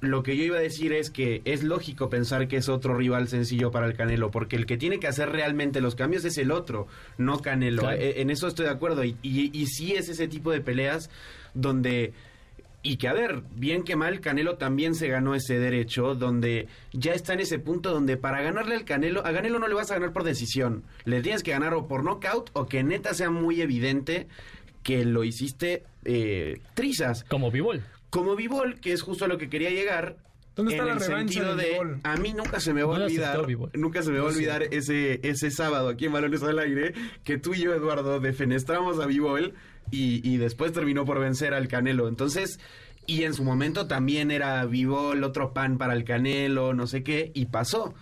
lo 0.00 0.22
que 0.22 0.36
yo 0.36 0.44
iba 0.44 0.56
a 0.56 0.60
decir 0.60 0.92
es 0.94 1.10
que 1.10 1.42
es 1.44 1.62
lógico 1.62 2.08
pensar 2.08 2.48
que 2.48 2.56
es 2.56 2.68
otro 2.68 2.96
rival 2.96 3.28
sencillo 3.28 3.70
para 3.70 3.86
el 3.86 3.94
Canelo, 3.94 4.30
porque 4.30 4.56
el 4.56 4.66
que 4.66 4.76
tiene 4.78 4.98
que 4.98 5.06
hacer 5.08 5.28
realmente 5.30 5.80
los 5.80 5.94
cambios 5.94 6.24
es 6.24 6.38
el 6.38 6.50
otro, 6.52 6.88
no 7.18 7.38
Canelo. 7.40 7.82
Claro. 7.82 7.98
Eh, 8.00 8.20
En 8.22 8.30
eso 8.30 8.48
estoy 8.48 8.64
de 8.64 8.72
acuerdo, 8.72 9.04
y, 9.04 9.14
y, 9.22 9.50
y 9.56 9.66
sí 9.66 9.92
es 9.94 10.08
ese 10.08 10.26
tipo 10.26 10.50
de 10.50 10.60
peleas 10.60 11.10
donde... 11.54 12.12
Y 12.84 12.96
que 12.96 13.06
a 13.06 13.12
ver, 13.12 13.42
bien 13.54 13.84
que 13.84 13.94
mal, 13.94 14.20
Canelo 14.20 14.56
también 14.56 14.96
se 14.96 15.06
ganó 15.06 15.36
ese 15.36 15.58
derecho, 15.58 16.16
donde 16.16 16.66
ya 16.92 17.12
está 17.12 17.34
en 17.34 17.40
ese 17.40 17.60
punto 17.60 17.92
donde 17.92 18.16
para 18.16 18.42
ganarle 18.42 18.74
al 18.74 18.84
Canelo, 18.84 19.24
a 19.24 19.32
Canelo 19.32 19.60
no 19.60 19.68
le 19.68 19.74
vas 19.74 19.90
a 19.92 19.94
ganar 19.94 20.12
por 20.12 20.24
decisión, 20.24 20.82
le 21.04 21.22
tienes 21.22 21.44
que 21.44 21.52
ganar 21.52 21.74
o 21.74 21.86
por 21.86 22.02
knockout 22.02 22.50
o 22.54 22.66
que 22.66 22.82
neta 22.82 23.14
sea 23.14 23.30
muy 23.30 23.60
evidente 23.60 24.26
que 24.82 25.04
lo 25.04 25.22
hiciste 25.22 25.84
eh, 26.04 26.60
trizas. 26.74 27.24
Como 27.24 27.52
Bivol. 27.52 27.82
Como 28.10 28.34
Bivol, 28.34 28.80
que 28.80 28.92
es 28.92 29.02
justo 29.02 29.26
a 29.26 29.28
lo 29.28 29.38
que 29.38 29.48
quería 29.48 29.70
llegar. 29.70 30.16
¿Dónde 30.56 30.72
está 30.72 30.82
en 30.82 30.88
la 30.88 30.94
el 30.94 31.00
revancha 31.00 31.32
sentido 31.32 31.56
de 31.56 31.70
Bivol? 31.70 32.00
a 32.02 32.16
mí 32.16 32.34
nunca 32.34 32.60
se 32.60 32.74
me 32.74 32.82
va 32.82 32.98
No 32.98 33.04
a 33.04 33.06
olvidar, 33.06 33.40
aceptó 33.40 33.70
nunca 33.78 34.02
se 34.02 34.10
me 34.10 34.18
va 34.18 34.26
a 34.26 34.32
olvidar 34.32 34.64
ese 34.64 35.20
ese 35.22 35.50
sábado 35.50 35.88
aquí 35.88 36.06
en 36.06 36.12
Balones 36.12 36.42
al 36.42 36.58
Aire 36.58 36.92
que 37.24 37.38
tú 37.38 37.54
y 37.54 37.60
yo 37.60 37.72
Eduardo 37.72 38.20
defenestramos 38.20 39.00
a 39.00 39.06
Bivol 39.06 39.54
y, 39.92 40.28
y 40.28 40.38
después 40.38 40.72
terminó 40.72 41.04
por 41.04 41.20
vencer 41.20 41.54
al 41.54 41.68
Canelo. 41.68 42.08
Entonces, 42.08 42.58
y 43.06 43.22
en 43.22 43.34
su 43.34 43.44
momento 43.44 43.86
también 43.86 44.30
era 44.32 44.64
Bivol 44.66 45.22
otro 45.22 45.52
pan 45.52 45.78
para 45.78 45.94
el 45.94 46.02
Canelo, 46.04 46.74
no 46.74 46.86
sé 46.88 47.04
qué, 47.04 47.30
y 47.34 47.46
pasó. 47.46 47.94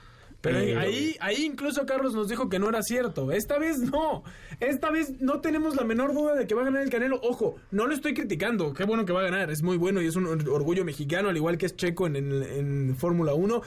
Pero 0.43 0.59
Eh, 0.59 0.75
ahí, 0.79 1.17
ahí 1.21 1.45
incluso 1.45 1.85
Carlos 1.85 2.15
nos 2.15 2.31
dijo 2.31 2.49
que 2.49 2.59
no 2.59 2.71
era 2.71 2.81
cierto. 2.83 3.31
Esta 3.31 3.59
vez 3.59 3.77
no. 3.79 4.23
Esta 4.59 4.91
vez 4.91 5.21
no 5.21 5.41
tenemos 5.43 5.77
la 5.77 5.85
menor 5.85 6.15
duda 6.15 6.35
de 6.35 6.47
que 6.47 6.55
va 6.55 6.63
a 6.63 6.65
ganar 6.65 6.83
el 6.83 6.89
Canelo. 6.89 7.21
Ojo, 7.23 7.57
no 7.71 7.87
lo 7.87 7.93
estoy 7.93 8.15
criticando. 8.15 8.73
Qué 8.73 8.85
bueno 8.85 9.05
que 9.05 9.13
va 9.13 9.21
a 9.21 9.25
ganar. 9.25 9.51
Es 9.51 9.63
muy 9.63 9.77
bueno 9.77 10.01
y 10.01 10.07
es 10.07 10.17
un 10.17 10.25
or- 10.27 10.49
orgullo 10.49 10.83
mexicano, 10.83 11.29
al 11.29 11.37
igual 11.37 11.59
que 11.59 11.67
es 11.67 11.77
Checo 11.77 12.07
en, 12.07 12.17
en- 12.17 12.43
en 12.43 12.97
Fórmula 12.97 13.35
1. 13.35 13.61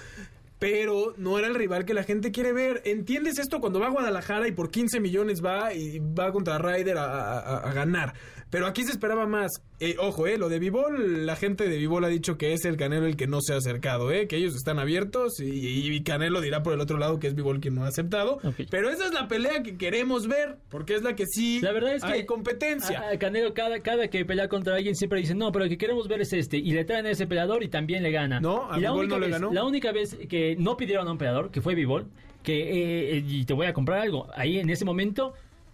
Pero 0.63 1.13
no 1.17 1.37
era 1.37 1.47
el 1.47 1.55
rival 1.55 1.83
que 1.83 1.93
la 1.93 2.03
gente 2.03 2.31
quiere 2.31 2.53
ver. 2.53 2.81
¿Entiendes 2.85 3.37
esto 3.37 3.59
cuando 3.59 3.81
va 3.81 3.87
a 3.87 3.89
Guadalajara 3.89 4.47
y 4.47 4.53
por 4.53 4.71
15 4.71 5.01
millones 5.01 5.43
va 5.43 5.73
y 5.73 5.99
va 5.99 6.31
contra 6.31 6.57
Ryder 6.57 6.97
a, 6.97 7.39
a- 7.39 7.69
a 7.69 7.73
ganar? 7.73 8.13
Pero 8.53 8.67
aquí 8.67 8.83
se 8.83 8.91
esperaba 8.91 9.25
más. 9.25 9.51
Eh, 9.79 9.95
ojo, 9.97 10.27
eh, 10.27 10.37
lo 10.37 10.47
de 10.47 10.59
Vivol, 10.59 11.25
la 11.25 11.35
gente 11.35 11.67
de 11.67 11.75
Vivol 11.75 12.05
ha 12.05 12.07
dicho 12.07 12.37
que 12.37 12.53
es 12.53 12.65
el 12.65 12.77
Canelo 12.77 13.07
el 13.07 13.15
que 13.15 13.25
no 13.25 13.41
se 13.41 13.51
ha 13.51 13.57
acercado, 13.57 14.11
eh, 14.11 14.27
que 14.27 14.35
ellos 14.35 14.53
están 14.53 14.77
abiertos 14.77 15.39
y, 15.39 15.91
y 15.91 16.03
Canelo 16.03 16.39
dirá 16.39 16.61
por 16.61 16.73
el 16.73 16.79
otro 16.79 16.99
lado 16.99 17.19
que 17.19 17.25
es 17.25 17.33
Vivol 17.33 17.59
quien 17.61 17.73
no 17.73 17.83
ha 17.83 17.87
aceptado. 17.87 18.39
Pero 18.69 18.91
esa 18.91 19.07
es 19.07 19.11
la 19.11 19.27
pelea 19.27 19.63
que 19.63 19.75
queremos 19.75 20.27
ver, 20.27 20.57
porque 20.69 20.93
es 20.93 21.01
la 21.01 21.15
que 21.15 21.25
sí 21.25 21.61
La 21.61 21.71
verdad 21.71 21.95
es 21.95 22.03
que 22.03 22.11
hay 22.11 22.25
competencia. 22.27 22.99
A, 22.99 23.13
a 23.13 23.17
Canelo 23.17 23.55
cada, 23.55 23.79
cada 23.79 24.07
que 24.07 24.23
pelea 24.23 24.47
contra 24.47 24.75
alguien 24.75 24.95
siempre 24.95 25.19
dice, 25.19 25.33
no, 25.33 25.51
pero 25.51 25.63
el 25.65 25.71
que 25.71 25.79
queremos 25.79 26.07
ver 26.07 26.21
es 26.21 26.31
este. 26.31 26.57
Y 26.57 26.73
le 26.73 26.85
traen 26.85 27.07
a 27.07 27.09
ese 27.09 27.25
peleador 27.25 27.63
y 27.63 27.69
también 27.69 28.03
le 28.03 28.11
gana. 28.11 28.39
No, 28.39 28.71
a 28.71 28.77
única 28.77 29.15
no 29.15 29.19
le 29.19 29.19
vez, 29.19 29.29
ganó. 29.31 29.51
La 29.51 29.63
única 29.63 29.91
vez 29.91 30.15
que 30.29 30.55
no 30.59 30.77
pidieron 30.77 31.07
a 31.07 31.11
un 31.11 31.17
peleador, 31.17 31.49
que 31.49 31.59
fue 31.59 31.73
Bivol, 31.73 32.05
que 32.43 33.15
eh, 33.17 33.23
y 33.27 33.45
te 33.45 33.55
voy 33.55 33.65
a 33.65 33.73
comprar 33.73 33.97
algo. 33.97 34.27
Ahí 34.35 34.59
en 34.59 34.69
ese 34.69 34.85
momento... 34.85 35.33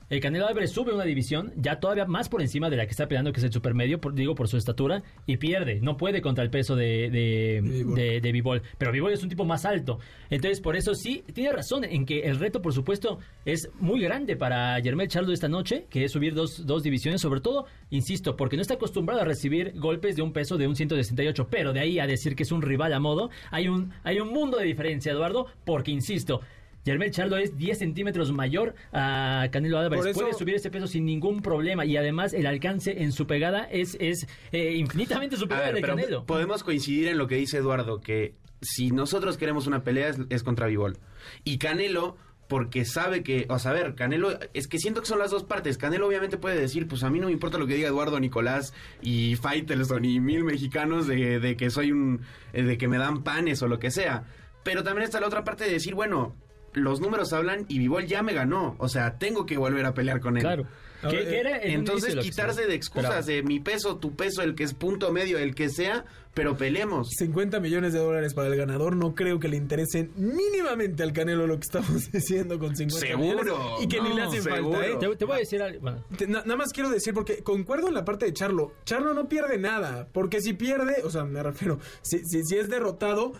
El 0.09 0.19
Canelo 0.19 0.47
Álvarez 0.47 0.71
sube 0.71 0.93
una 0.93 1.03
división 1.03 1.53
ya 1.55 1.79
todavía 1.79 2.05
más 2.05 2.29
por 2.29 2.41
encima 2.41 2.69
de 2.69 2.77
la 2.77 2.85
que 2.85 2.91
está 2.91 3.07
peleando, 3.07 3.31
que 3.31 3.39
es 3.39 3.43
el 3.43 3.53
supermedio, 3.53 4.01
por, 4.01 4.13
digo, 4.15 4.33
por 4.33 4.47
su 4.47 4.57
estatura, 4.57 5.03
y 5.25 5.37
pierde. 5.37 5.79
No 5.81 5.97
puede 5.97 6.21
contra 6.21 6.43
el 6.43 6.49
peso 6.49 6.75
de, 6.75 7.09
de, 7.09 7.61
Bivol. 7.61 7.95
de, 7.95 8.21
de 8.21 8.31
Bivol. 8.31 8.61
Pero 8.77 8.91
Bivol 8.91 9.13
es 9.13 9.21
un 9.21 9.29
tipo 9.29 9.45
más 9.45 9.65
alto. 9.65 9.99
Entonces, 10.29 10.61
por 10.61 10.75
eso 10.75 10.95
sí, 10.95 11.23
tiene 11.33 11.51
razón 11.51 11.83
en 11.83 12.05
que 12.05 12.21
el 12.21 12.39
reto, 12.39 12.61
por 12.61 12.73
supuesto, 12.73 13.19
es 13.45 13.69
muy 13.79 14.01
grande 14.01 14.35
para 14.35 14.79
Yermel 14.79 15.07
Charlo 15.07 15.31
esta 15.31 15.47
noche, 15.47 15.85
que 15.89 16.05
es 16.05 16.11
subir 16.11 16.33
dos, 16.33 16.65
dos 16.65 16.81
divisiones, 16.81 17.21
sobre 17.21 17.41
todo, 17.41 17.65
insisto, 17.91 18.35
porque 18.35 18.55
no 18.55 18.61
está 18.63 18.75
acostumbrado 18.75 19.21
a 19.21 19.25
recibir 19.25 19.73
golpes 19.75 20.15
de 20.15 20.21
un 20.23 20.33
peso 20.33 20.57
de 20.57 20.67
un 20.67 20.75
168, 20.75 21.47
pero 21.49 21.71
de 21.73 21.81
ahí 21.81 21.99
a 21.99 22.07
decir 22.07 22.35
que 22.35 22.43
es 22.43 22.51
un 22.51 22.61
rival 22.61 22.93
a 22.93 22.99
modo, 22.99 23.29
hay 23.51 23.67
un, 23.67 23.91
hay 24.03 24.19
un 24.19 24.29
mundo 24.29 24.57
de 24.57 24.65
diferencia, 24.65 25.11
Eduardo, 25.11 25.47
porque, 25.65 25.91
insisto, 25.91 26.41
Yermel 26.89 27.11
Charlo 27.11 27.37
es 27.37 27.57
10 27.57 27.77
centímetros 27.77 28.31
mayor 28.31 28.75
a 28.93 29.47
Canelo 29.51 29.77
Álvarez. 29.79 30.05
Eso- 30.07 30.19
Puede 30.21 30.33
subir 30.33 30.55
ese 30.55 30.69
peso 30.71 30.87
sin 30.87 31.05
ningún 31.05 31.41
problema 31.41 31.85
y 31.85 31.95
además 31.97 32.33
el 32.33 32.45
alcance 32.47 33.03
en 33.03 33.11
su 33.11 33.27
pegada 33.27 33.63
es, 33.71 33.95
es 33.99 34.27
eh, 34.51 34.73
infinitamente 34.75 35.37
superior 35.37 35.67
al 35.67 35.75
de 35.75 35.81
Canelo. 35.81 36.25
podemos 36.25 36.63
coincidir 36.63 37.07
en 37.09 37.17
lo 37.17 37.27
que 37.27 37.35
dice 37.35 37.57
Eduardo, 37.57 38.01
que 38.01 38.33
si 38.61 38.91
nosotros 38.91 39.37
queremos 39.37 39.67
una 39.67 39.83
pelea 39.83 40.09
es, 40.09 40.17
es 40.29 40.43
contra 40.43 40.67
Bivol. 40.67 40.97
Y 41.45 41.57
Canelo, 41.59 42.17
porque 42.49 42.83
sabe 42.83 43.21
que, 43.21 43.45
o 43.49 43.59
sea, 43.59 43.71
a 43.71 43.73
ver, 43.75 43.93
Canelo, 43.95 44.37
es 44.55 44.67
que 44.67 44.79
siento 44.79 45.01
que 45.01 45.07
son 45.07 45.19
las 45.19 45.29
dos 45.31 45.43
partes. 45.43 45.77
Canelo 45.77 46.07
obviamente 46.07 46.37
puede 46.37 46.59
decir, 46.59 46.87
pues 46.87 47.03
a 47.03 47.09
mí 47.11 47.19
no 47.19 47.27
me 47.27 47.31
importa 47.31 47.59
lo 47.59 47.67
que 47.67 47.75
diga 47.75 47.87
Eduardo 47.87 48.19
Nicolás 48.19 48.73
y 49.03 49.35
Faitelson 49.35 50.03
y 50.03 50.19
mil 50.19 50.43
mexicanos 50.43 51.05
de, 51.07 51.39
de 51.39 51.55
que 51.55 51.69
soy 51.69 51.91
un, 51.91 52.21
eh, 52.53 52.63
de 52.63 52.77
que 52.79 52.87
me 52.87 52.97
dan 52.97 53.23
panes 53.23 53.61
o 53.61 53.67
lo 53.67 53.77
que 53.79 53.91
sea. 53.91 54.23
Pero 54.63 54.83
también 54.83 55.03
está 55.05 55.19
la 55.21 55.27
otra 55.27 55.43
parte 55.43 55.63
de 55.63 55.71
decir, 55.71 55.93
bueno, 55.95 56.35
los 56.73 56.99
números 57.01 57.33
hablan 57.33 57.65
y 57.67 57.79
Vivol 57.79 58.05
ya 58.05 58.21
me 58.23 58.33
ganó. 58.33 58.75
O 58.79 58.87
sea, 58.89 59.17
tengo 59.17 59.45
que 59.45 59.57
volver 59.57 59.85
a 59.85 59.93
pelear 59.93 60.19
con 60.19 60.37
él. 60.37 60.43
Claro. 60.43 60.65
Era 61.01 61.51
un 61.51 61.57
Entonces, 61.63 62.13
quitarse 62.17 62.63
se 62.63 62.67
de 62.67 62.75
excusas 62.75 63.25
de 63.25 63.41
mi 63.41 63.61
peso, 63.61 63.95
tu 63.97 64.15
peso, 64.17 64.41
el 64.41 64.53
que 64.53 64.65
es 64.65 64.73
punto 64.73 65.13
medio, 65.13 65.37
el 65.37 65.55
que 65.55 65.69
sea, 65.69 66.03
pero 66.33 66.57
peleemos. 66.57 67.07
50 67.17 67.61
millones 67.61 67.93
de 67.93 67.99
dólares 67.99 68.33
para 68.33 68.49
el 68.49 68.57
ganador, 68.57 68.97
no 68.97 69.15
creo 69.15 69.39
que 69.39 69.47
le 69.47 69.55
interese 69.55 70.09
mínimamente 70.17 71.01
al 71.03 71.13
Canelo 71.13 71.47
lo 71.47 71.55
que 71.55 71.63
estamos 71.63 72.11
diciendo 72.11 72.59
con 72.59 72.75
50 72.75 73.07
Seguro. 73.07 73.57
millones. 73.57 73.83
Y 73.83 73.87
que 73.87 74.01
ni 74.01 74.09
le 74.09 74.15
No, 74.15 74.27
hacen 74.27 74.43
seguro. 74.43 74.71
falta, 74.73 74.87
¿eh? 74.87 74.95
Te, 74.99 75.15
te 75.15 75.23
voy 75.25 75.35
a 75.35 75.39
decir 75.39 75.61
algo. 75.61 75.79
Bueno, 75.79 76.03
Te- 76.17 76.27
na- 76.27 76.41
nada 76.41 76.57
más 76.57 76.73
quiero 76.73 76.89
decir, 76.89 77.13
porque 77.13 77.43
concuerdo 77.43 77.87
en 77.87 77.93
la 77.93 78.03
parte 78.03 78.25
de 78.25 78.33
Charlo. 78.33 78.73
Charlo 78.83 79.13
no 79.13 79.29
pierde 79.29 79.57
nada, 79.57 80.09
porque 80.11 80.41
si 80.41 80.51
pierde, 80.51 80.97
o 81.05 81.09
sea, 81.09 81.23
me 81.23 81.41
refiero, 81.41 81.79
si, 82.01 82.19
si, 82.25 82.43
si 82.43 82.57
es 82.57 82.67
derrotado, 82.69 83.31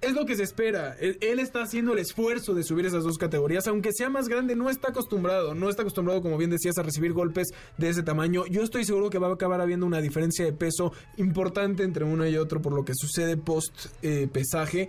es 0.00 0.14
lo 0.14 0.24
que 0.24 0.36
se 0.36 0.42
espera. 0.42 0.96
Él, 0.98 1.38
está 1.38 1.62
haciendo 1.62 1.92
el 1.92 1.98
esfuerzo 1.98 2.54
de 2.54 2.62
subir 2.62 2.86
esas 2.86 3.04
dos 3.04 3.18
categorías, 3.18 3.66
aunque 3.66 3.92
sea 3.92 4.10
más 4.10 4.28
grande, 4.28 4.56
no 4.56 4.70
está 4.70 4.88
acostumbrado, 4.88 5.54
no 5.54 5.68
está 5.68 5.82
acostumbrado, 5.82 6.22
como 6.22 6.38
bien 6.38 6.50
decías, 6.50 6.78
a 6.78 6.82
recibir 6.82 7.12
golpes 7.12 7.48
de 7.76 7.88
ese 7.88 8.02
tamaño. 8.02 8.46
Yo 8.46 8.62
estoy 8.62 8.84
seguro 8.84 9.10
que 9.10 9.18
va 9.18 9.28
a 9.28 9.34
acabar 9.34 9.60
habiendo 9.60 9.86
una 9.86 10.00
diferencia 10.00 10.44
de 10.44 10.52
peso 10.52 10.92
importante 11.16 11.82
entre 11.82 12.04
uno 12.04 12.26
y 12.26 12.36
otro 12.36 12.62
por 12.62 12.72
lo 12.72 12.84
que 12.84 12.94
sucede 12.94 13.36
post 13.36 13.86
eh, 14.02 14.28
pesaje, 14.30 14.88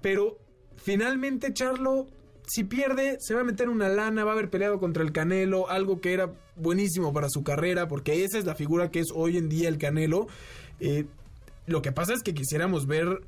pero 0.00 0.38
finalmente 0.76 1.52
Charlo 1.52 2.06
si 2.46 2.64
pierde, 2.64 3.16
se 3.20 3.34
va 3.34 3.42
a 3.42 3.44
meter 3.44 3.68
una 3.68 3.88
lana, 3.88 4.24
va 4.24 4.32
a 4.32 4.34
haber 4.34 4.50
peleado 4.50 4.78
contra 4.78 5.02
el 5.02 5.12
Canelo, 5.12 5.70
algo 5.70 6.00
que 6.00 6.12
era 6.12 6.32
buenísimo 6.56 7.12
para 7.12 7.28
su 7.30 7.42
carrera, 7.44 7.88
porque 7.88 8.24
esa 8.24 8.38
es 8.38 8.44
la 8.44 8.54
figura 8.54 8.90
que 8.90 9.00
es 9.00 9.08
hoy 9.14 9.38
en 9.38 9.48
día 9.48 9.68
el 9.68 9.78
Canelo. 9.78 10.26
Eh, 10.80 11.06
lo 11.66 11.80
que 11.80 11.92
pasa 11.92 12.12
es 12.12 12.22
que 12.22 12.34
quisiéramos 12.34 12.86
ver 12.86 13.22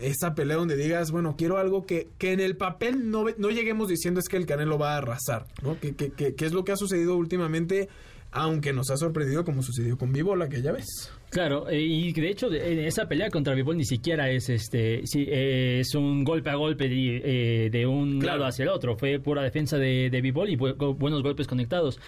esa 0.00 0.34
pelea 0.34 0.56
donde 0.56 0.76
digas, 0.76 1.10
bueno, 1.10 1.36
quiero 1.36 1.58
algo 1.58 1.86
que, 1.86 2.08
que 2.18 2.32
en 2.32 2.40
el 2.40 2.56
papel 2.56 3.10
no, 3.10 3.24
no 3.38 3.50
lleguemos 3.50 3.88
diciendo 3.88 4.20
es 4.20 4.28
que 4.28 4.36
el 4.36 4.46
Canelo 4.46 4.78
va 4.78 4.94
a 4.94 4.98
arrasar, 4.98 5.46
¿no? 5.62 5.78
Que, 5.80 5.94
que, 5.94 6.10
que- 6.10 6.34
que 6.34 6.46
es 6.46 6.52
lo 6.52 6.64
que 6.64 6.72
ha 6.72 6.76
sucedido 6.76 7.16
últimamente, 7.16 7.88
aunque 8.32 8.72
nos 8.72 8.90
ha 8.90 8.96
sorprendido 8.96 9.44
como 9.44 9.62
sucedió 9.62 9.96
con 9.96 10.12
Vivola, 10.12 10.48
que 10.48 10.60
ya 10.62 10.72
ves. 10.72 11.12
Claro, 11.30 11.68
eh, 11.68 11.80
y 11.80 12.12
de 12.12 12.28
hecho 12.30 12.52
esa 12.52 13.06
pelea 13.08 13.28
contra 13.30 13.54
Bivol 13.54 13.76
ni 13.76 13.84
siquiera 13.84 14.30
es 14.30 14.48
este 14.48 15.02
sí, 15.04 15.24
eh, 15.28 15.78
es 15.80 15.94
un 15.96 16.22
golpe 16.22 16.50
a 16.50 16.54
golpe 16.54 16.88
de, 16.88 17.22
eh, 17.66 17.70
de 17.70 17.86
un 17.86 18.20
Claro. 18.20 18.38
lado 18.38 18.48
hacia 18.50 18.62
el 18.64 18.68
otro, 18.68 18.96
fue 18.96 19.18
pura 19.20 19.42
defensa 19.42 19.76
de, 19.76 20.10
de 20.10 20.20
Bivol 20.20 20.48
y 20.50 20.56
buenos 20.56 21.22
golpes 21.24 21.46
conectados. 21.48 21.98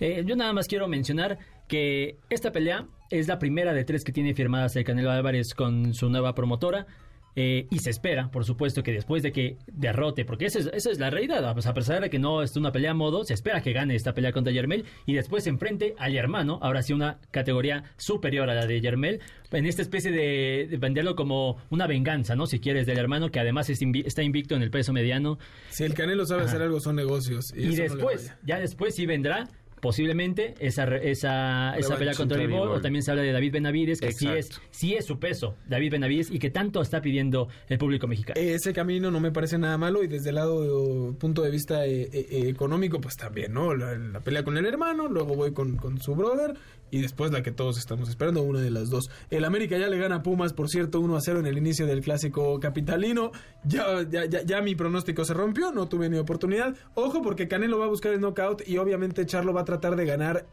Eh, 0.00 0.22
yo 0.26 0.36
nada 0.36 0.52
más 0.52 0.66
quiero 0.66 0.86
mencionar 0.88 1.38
que 1.68 2.18
esta 2.28 2.52
pelea 2.52 2.86
es 3.10 3.26
la 3.28 3.38
primera 3.38 3.72
de 3.72 3.84
tres 3.84 4.04
que 4.04 4.12
tiene 4.12 4.34
firmadas 4.34 4.76
el 4.76 4.84
Canelo 4.84 5.10
Álvarez 5.10 5.54
con 5.54 5.94
su 5.94 6.08
nueva 6.10 6.34
promotora. 6.34 6.86
Eh, 7.36 7.66
y 7.70 7.78
se 7.78 7.90
espera, 7.90 8.30
por 8.30 8.44
supuesto, 8.44 8.82
que 8.82 8.92
después 8.92 9.22
de 9.22 9.32
que 9.32 9.56
derrote, 9.66 10.24
porque 10.24 10.46
esa 10.46 10.58
es, 10.60 10.70
esa 10.72 10.90
es 10.90 10.98
la 10.98 11.10
realidad, 11.10 11.52
pues, 11.52 11.66
a 11.66 11.74
pesar 11.74 12.00
de 12.00 12.10
que 12.10 12.18
no 12.18 12.42
es 12.42 12.56
una 12.56 12.70
pelea 12.72 12.92
a 12.92 12.94
modo, 12.94 13.24
se 13.24 13.34
espera 13.34 13.60
que 13.60 13.72
gane 13.72 13.94
esta 13.94 14.14
pelea 14.14 14.32
contra 14.32 14.52
Yermel 14.52 14.84
y 15.06 15.14
después 15.14 15.44
se 15.44 15.50
enfrente 15.50 15.94
al 15.98 16.14
hermano, 16.16 16.58
ahora 16.62 16.82
sí 16.82 16.92
una 16.92 17.18
categoría 17.30 17.84
superior 17.96 18.48
a 18.50 18.54
la 18.54 18.66
de 18.66 18.80
Yermel, 18.80 19.20
en 19.50 19.66
esta 19.66 19.82
especie 19.82 20.10
de, 20.10 20.66
de 20.68 20.76
venderlo 20.78 21.14
como 21.14 21.58
una 21.70 21.86
venganza, 21.86 22.34
¿no? 22.34 22.46
Si 22.46 22.58
quieres, 22.60 22.86
del 22.86 22.98
hermano 22.98 23.30
que 23.30 23.40
además 23.40 23.70
es 23.70 23.80
invi- 23.82 24.04
está 24.06 24.22
invicto 24.22 24.54
en 24.56 24.62
el 24.62 24.70
peso 24.70 24.92
mediano. 24.92 25.38
Si 25.70 25.84
el 25.84 25.94
Canelo 25.94 26.26
sabe 26.26 26.42
hacer 26.42 26.62
algo, 26.62 26.80
son 26.80 26.96
negocios. 26.96 27.52
Y, 27.56 27.66
no 27.66 27.74
después, 27.74 28.32
ya 28.44 28.58
después 28.58 28.94
sí 28.94 29.06
vendrá 29.06 29.48
posiblemente 29.84 30.54
esa, 30.60 30.84
esa, 30.96 31.76
esa 31.76 31.96
pelea 31.98 32.14
contra 32.14 32.38
Bivol. 32.38 32.70
o 32.70 32.80
también 32.80 33.02
se 33.02 33.10
habla 33.10 33.22
de 33.22 33.32
David 33.32 33.52
Benavides, 33.52 34.00
que 34.00 34.12
sí 34.12 34.26
es, 34.28 34.58
sí 34.70 34.94
es 34.94 35.04
su 35.04 35.18
peso, 35.18 35.56
David 35.68 35.92
Benavides, 35.92 36.30
y 36.30 36.38
que 36.38 36.48
tanto 36.48 36.80
está 36.80 37.02
pidiendo 37.02 37.48
el 37.68 37.76
público 37.76 38.06
mexicano. 38.06 38.40
Ese 38.40 38.72
camino 38.72 39.10
no 39.10 39.20
me 39.20 39.30
parece 39.30 39.58
nada 39.58 39.76
malo 39.76 40.02
y 40.02 40.06
desde 40.06 40.30
el 40.30 40.36
lado 40.36 40.62
de- 41.10 41.12
punto 41.18 41.42
de 41.42 41.50
vista 41.50 41.84
eh, 41.84 42.08
eh, 42.12 42.26
eh, 42.30 42.48
económico, 42.48 42.98
pues 42.98 43.14
también, 43.18 43.52
¿no? 43.52 43.74
La, 43.74 43.94
la 43.98 44.20
pelea 44.20 44.42
con 44.42 44.56
el 44.56 44.64
hermano, 44.64 45.06
luego 45.06 45.34
voy 45.34 45.52
con, 45.52 45.76
con 45.76 46.00
su 46.00 46.14
brother 46.14 46.54
y 46.94 47.00
después 47.00 47.32
la 47.32 47.42
que 47.42 47.50
todos 47.50 47.76
estamos 47.76 48.08
esperando, 48.08 48.44
una 48.44 48.60
de 48.60 48.70
las 48.70 48.88
dos. 48.88 49.10
El 49.28 49.44
América 49.44 49.76
ya 49.76 49.88
le 49.88 49.98
gana 49.98 50.16
a 50.16 50.22
Pumas, 50.22 50.52
por 50.52 50.68
cierto, 50.68 51.00
1 51.00 51.16
a 51.16 51.20
0 51.20 51.40
en 51.40 51.46
el 51.46 51.58
inicio 51.58 51.88
del 51.88 52.02
clásico 52.02 52.60
capitalino. 52.60 53.32
Ya, 53.64 54.08
ya, 54.08 54.26
ya, 54.26 54.42
ya 54.42 54.62
mi 54.62 54.76
pronóstico 54.76 55.24
se 55.24 55.34
rompió, 55.34 55.72
no 55.72 55.88
tuve 55.88 56.08
ni 56.08 56.18
oportunidad. 56.18 56.76
Ojo, 56.94 57.20
porque 57.20 57.48
Canelo 57.48 57.80
va 57.80 57.86
a 57.86 57.88
buscar 57.88 58.12
el 58.12 58.20
knockout 58.20 58.62
y 58.68 58.78
obviamente 58.78 59.26
Charlo 59.26 59.52
va 59.52 59.62
a 59.62 59.64
tratar 59.64 59.96
de 59.96 60.06
ganar 60.06 60.46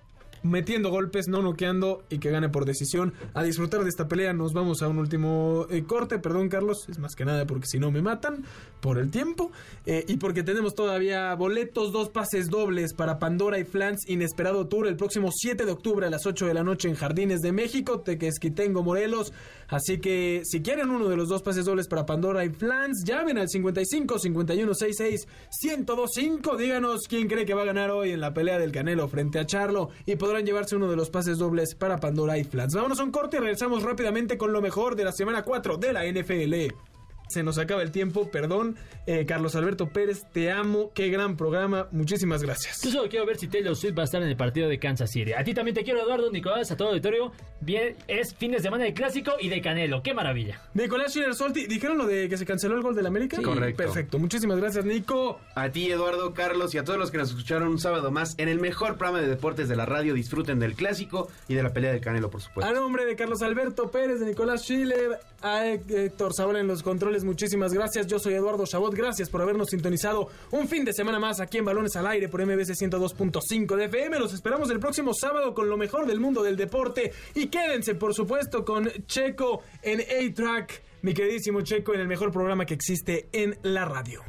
metiendo 0.44 0.90
golpes, 0.90 1.28
no 1.28 1.42
noqueando 1.42 2.04
y 2.10 2.20
que 2.20 2.32
gane 2.32 2.50
por 2.50 2.66
decisión. 2.66 3.14
A 3.34 3.44
disfrutar 3.44 3.84
de 3.84 3.90
esta 3.90 4.08
pelea, 4.08 4.34
nos 4.34 4.54
vamos 4.54 4.82
a 4.82 4.88
un 4.88 4.98
último 4.98 5.68
eh, 5.70 5.84
corte. 5.84 6.20
Perdón, 6.20 6.50
Carlos, 6.50 6.88
es 6.90 7.00
más 7.00 7.16
que 7.16 7.26
nada 7.26 7.46
porque 7.46 7.68
si 7.68 7.80
no 7.80 7.92
me 7.92 8.02
matan 8.02 8.44
por 8.80 8.98
el 8.98 9.12
tiempo. 9.12 9.52
Eh, 9.86 10.06
y 10.08 10.18
porque 10.18 10.44
tenemos 10.44 10.76
todavía 10.76 11.34
boletos, 11.36 11.92
dos 11.92 12.10
pases 12.10 12.50
dobles 12.50 12.94
para 12.94 13.20
Pandora 13.20 13.60
y 13.60 13.64
Flans 13.64 14.08
Inesperado 14.08 14.68
Tour 14.68 14.88
el 14.88 14.96
próximo 14.96 15.30
7 15.32 15.66
de 15.66 15.72
octubre 15.72 16.08
a 16.08 16.10
las 16.10 16.26
8 16.26 16.48
de 16.48 16.54
la 16.54 16.64
noche 16.64 16.90
en 16.90 16.96
Jardines 16.96 17.42
de 17.42 17.52
México, 17.52 18.02
Tequesquitengo, 18.02 18.84
Morelos. 18.84 19.34
Así 19.68 20.00
que 20.00 20.42
si 20.44 20.62
quieren 20.62 20.90
uno 20.90 21.08
de 21.08 21.16
los 21.16 21.30
dos 21.30 21.42
pases 21.42 21.66
dobles 21.66 21.88
para 21.88 22.06
Pandora 22.06 22.44
y 22.44 22.50
Flans, 22.50 23.04
llamen 23.06 23.38
al 23.38 23.48
55 23.48 24.20
51 24.20 24.74
66 24.74 25.28
1025. 25.64 26.58
Díganos 26.58 27.08
quién 27.08 27.28
cree 27.28 27.46
que 27.46 27.54
va 27.54 27.62
a 27.62 27.66
ganar 27.66 27.92
hoy 27.92 28.12
en 28.12 28.20
la 28.20 28.34
pelea 28.34 28.60
del 28.60 28.72
Canelo 28.72 29.08
frente 29.08 29.40
a 29.40 29.46
Charlo 29.46 29.90
y 30.06 30.16
podrán 30.32 30.46
llevarse 30.46 30.78
uno 30.78 30.90
de 30.90 30.96
los 30.96 31.10
pases 31.10 31.40
dobles 31.40 31.76
para 31.76 31.98
Pandora 31.98 32.38
y. 32.38 32.74
Vámonos 32.74 33.02
a 33.02 33.04
un 33.04 33.12
corte 33.12 33.36
y 33.36 33.40
regresamos 33.42 33.84
rápidamente 33.84 34.38
con 34.38 34.54
lo 34.54 34.62
mejor 34.62 34.96
de 34.96 35.04
la 35.04 35.12
semana 35.12 35.44
4 35.44 35.76
de 35.76 35.92
la 35.92 36.06
NFL. 36.06 36.91
Se 37.32 37.44
nos 37.44 37.58
acaba 37.58 37.82
el 37.82 37.92
tiempo, 37.92 38.30
perdón. 38.30 38.76
Eh, 39.08 39.26
Carlos 39.26 39.56
Alberto 39.56 39.90
Pérez, 39.90 40.24
te 40.34 40.52
amo. 40.52 40.92
Qué 40.94 41.10
gran 41.10 41.38
programa. 41.38 41.88
Muchísimas 41.92 42.44
gracias. 42.44 42.82
Yo 42.84 42.92
solo 42.92 43.10
quiero 43.10 43.26
ver 43.26 43.38
si 43.38 43.48
Taylor 43.48 43.76
Swift 43.76 43.98
va 43.98 44.02
a 44.02 44.06
estar 44.06 44.22
en 44.22 44.28
el 44.28 44.36
partido 44.36 44.68
de 44.68 44.80
Kansas 44.80 45.10
City. 45.12 45.34
A 45.34 45.44
ti 45.44 45.54
también 45.54 45.76
te 45.76 45.84
quiero, 45.84 46.02
Eduardo, 46.02 46.30
Nicolás, 46.32 46.72
a 46.72 46.76
todo 46.78 46.90
el 46.90 46.94
auditorio. 46.96 47.32
Bien, 47.62 47.96
es 48.08 48.36
fin 48.36 48.52
de 48.52 48.60
semana 48.60 48.84
de 48.84 48.94
clásico 48.94 49.34
y 49.40 49.50
de 49.50 49.62
Canelo. 49.62 50.02
¡Qué 50.04 50.14
maravilla! 50.14 50.62
Nicolás 50.74 51.12
Schiller 51.14 51.34
Solti, 51.36 51.68
¿dijeron 51.68 51.98
lo 51.98 52.06
de 52.08 52.28
que 52.28 52.38
se 52.38 52.46
canceló 52.46 52.76
el 52.76 52.82
gol 52.82 52.96
del 52.96 53.06
América? 53.06 53.38
Sí. 53.38 53.44
Correcto. 53.44 53.84
Perfecto. 53.84 54.20
Muchísimas 54.20 54.58
gracias, 54.58 54.84
Nico. 54.86 55.40
A 55.56 55.70
ti, 55.70 55.90
Eduardo, 55.92 56.34
Carlos 56.34 56.74
y 56.76 56.78
a 56.78 56.84
todos 56.84 57.00
los 57.00 57.12
que 57.12 57.18
nos 57.18 57.30
escucharon 57.30 57.68
un 57.70 57.80
sábado 57.80 58.12
más 58.12 58.36
en 58.38 58.50
el 58.50 58.60
mejor 58.60 58.98
programa 58.98 59.22
de 59.22 59.28
deportes 59.28 59.70
de 59.70 59.76
la 59.76 59.86
radio. 59.86 60.14
Disfruten 60.14 60.60
del 60.60 60.76
clásico 60.76 61.30
y 61.48 61.54
de 61.56 61.64
la 61.64 61.72
pelea 61.74 61.92
del 61.92 62.02
Canelo, 62.02 62.30
por 62.30 62.42
A 62.42 62.44
supuesto. 62.44 62.74
nombre 62.74 63.06
de 63.06 63.16
Carlos 63.16 63.42
Alberto 63.42 63.90
Pérez, 63.92 64.20
de 64.20 64.26
Nicolás 64.26 64.62
Schiller, 64.64 65.20
a 65.42 65.68
Héctor 65.68 66.34
Saúl 66.34 66.56
en 66.58 66.68
los 66.68 66.84
controles, 66.84 67.21
muchísimas 67.24 67.74
gracias. 67.74 68.08
Yo 68.08 68.20
soy 68.20 68.34
Eduardo 68.34 68.66
Chabot, 68.66 68.94
gracias 68.94 69.30
por 69.30 69.42
habernos 69.42 69.70
sintonizado 69.70 70.28
un 70.52 70.68
fin 70.68 70.86
de 70.86 70.94
semana 70.94 71.20
más 71.20 71.40
aquí 71.40 71.58
en 71.58 71.66
Balones 71.66 71.96
al 71.96 72.08
Aire 72.08 72.30
por 72.30 72.46
MBC 72.46 72.72
102.5 72.72 73.76
de 73.76 73.86
FM. 73.86 74.20
Los 74.20 74.34
esperamos 74.34 74.70
el 74.70 74.80
próximo 74.80 75.14
sábado 75.14 75.54
con 75.54 75.70
lo 75.70 75.78
mejor 75.78 76.06
del 76.06 76.20
mundo 76.20 76.44
del 76.44 76.58
deporte. 76.58 77.12
Y 77.36 77.48
quédense, 77.48 77.96
por 77.96 78.14
supuesto, 78.14 78.66
con 78.66 78.90
Checo 79.06 79.62
en 79.82 80.02
A-Track, 80.02 80.82
mi 81.02 81.14
queridísimo 81.14 81.62
Checo, 81.62 81.94
en 81.94 82.02
el 82.02 82.08
mejor 82.08 82.32
programa 82.32 82.66
que 82.66 82.74
existe 82.74 83.30
en 83.32 83.58
la 83.64 83.86
radio. 83.86 84.22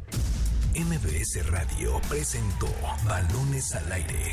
MBS 0.75 1.51
Radio 1.51 2.01
presentó 2.09 2.67
Balones 3.05 3.75
al 3.75 3.93
Aire. 3.93 4.33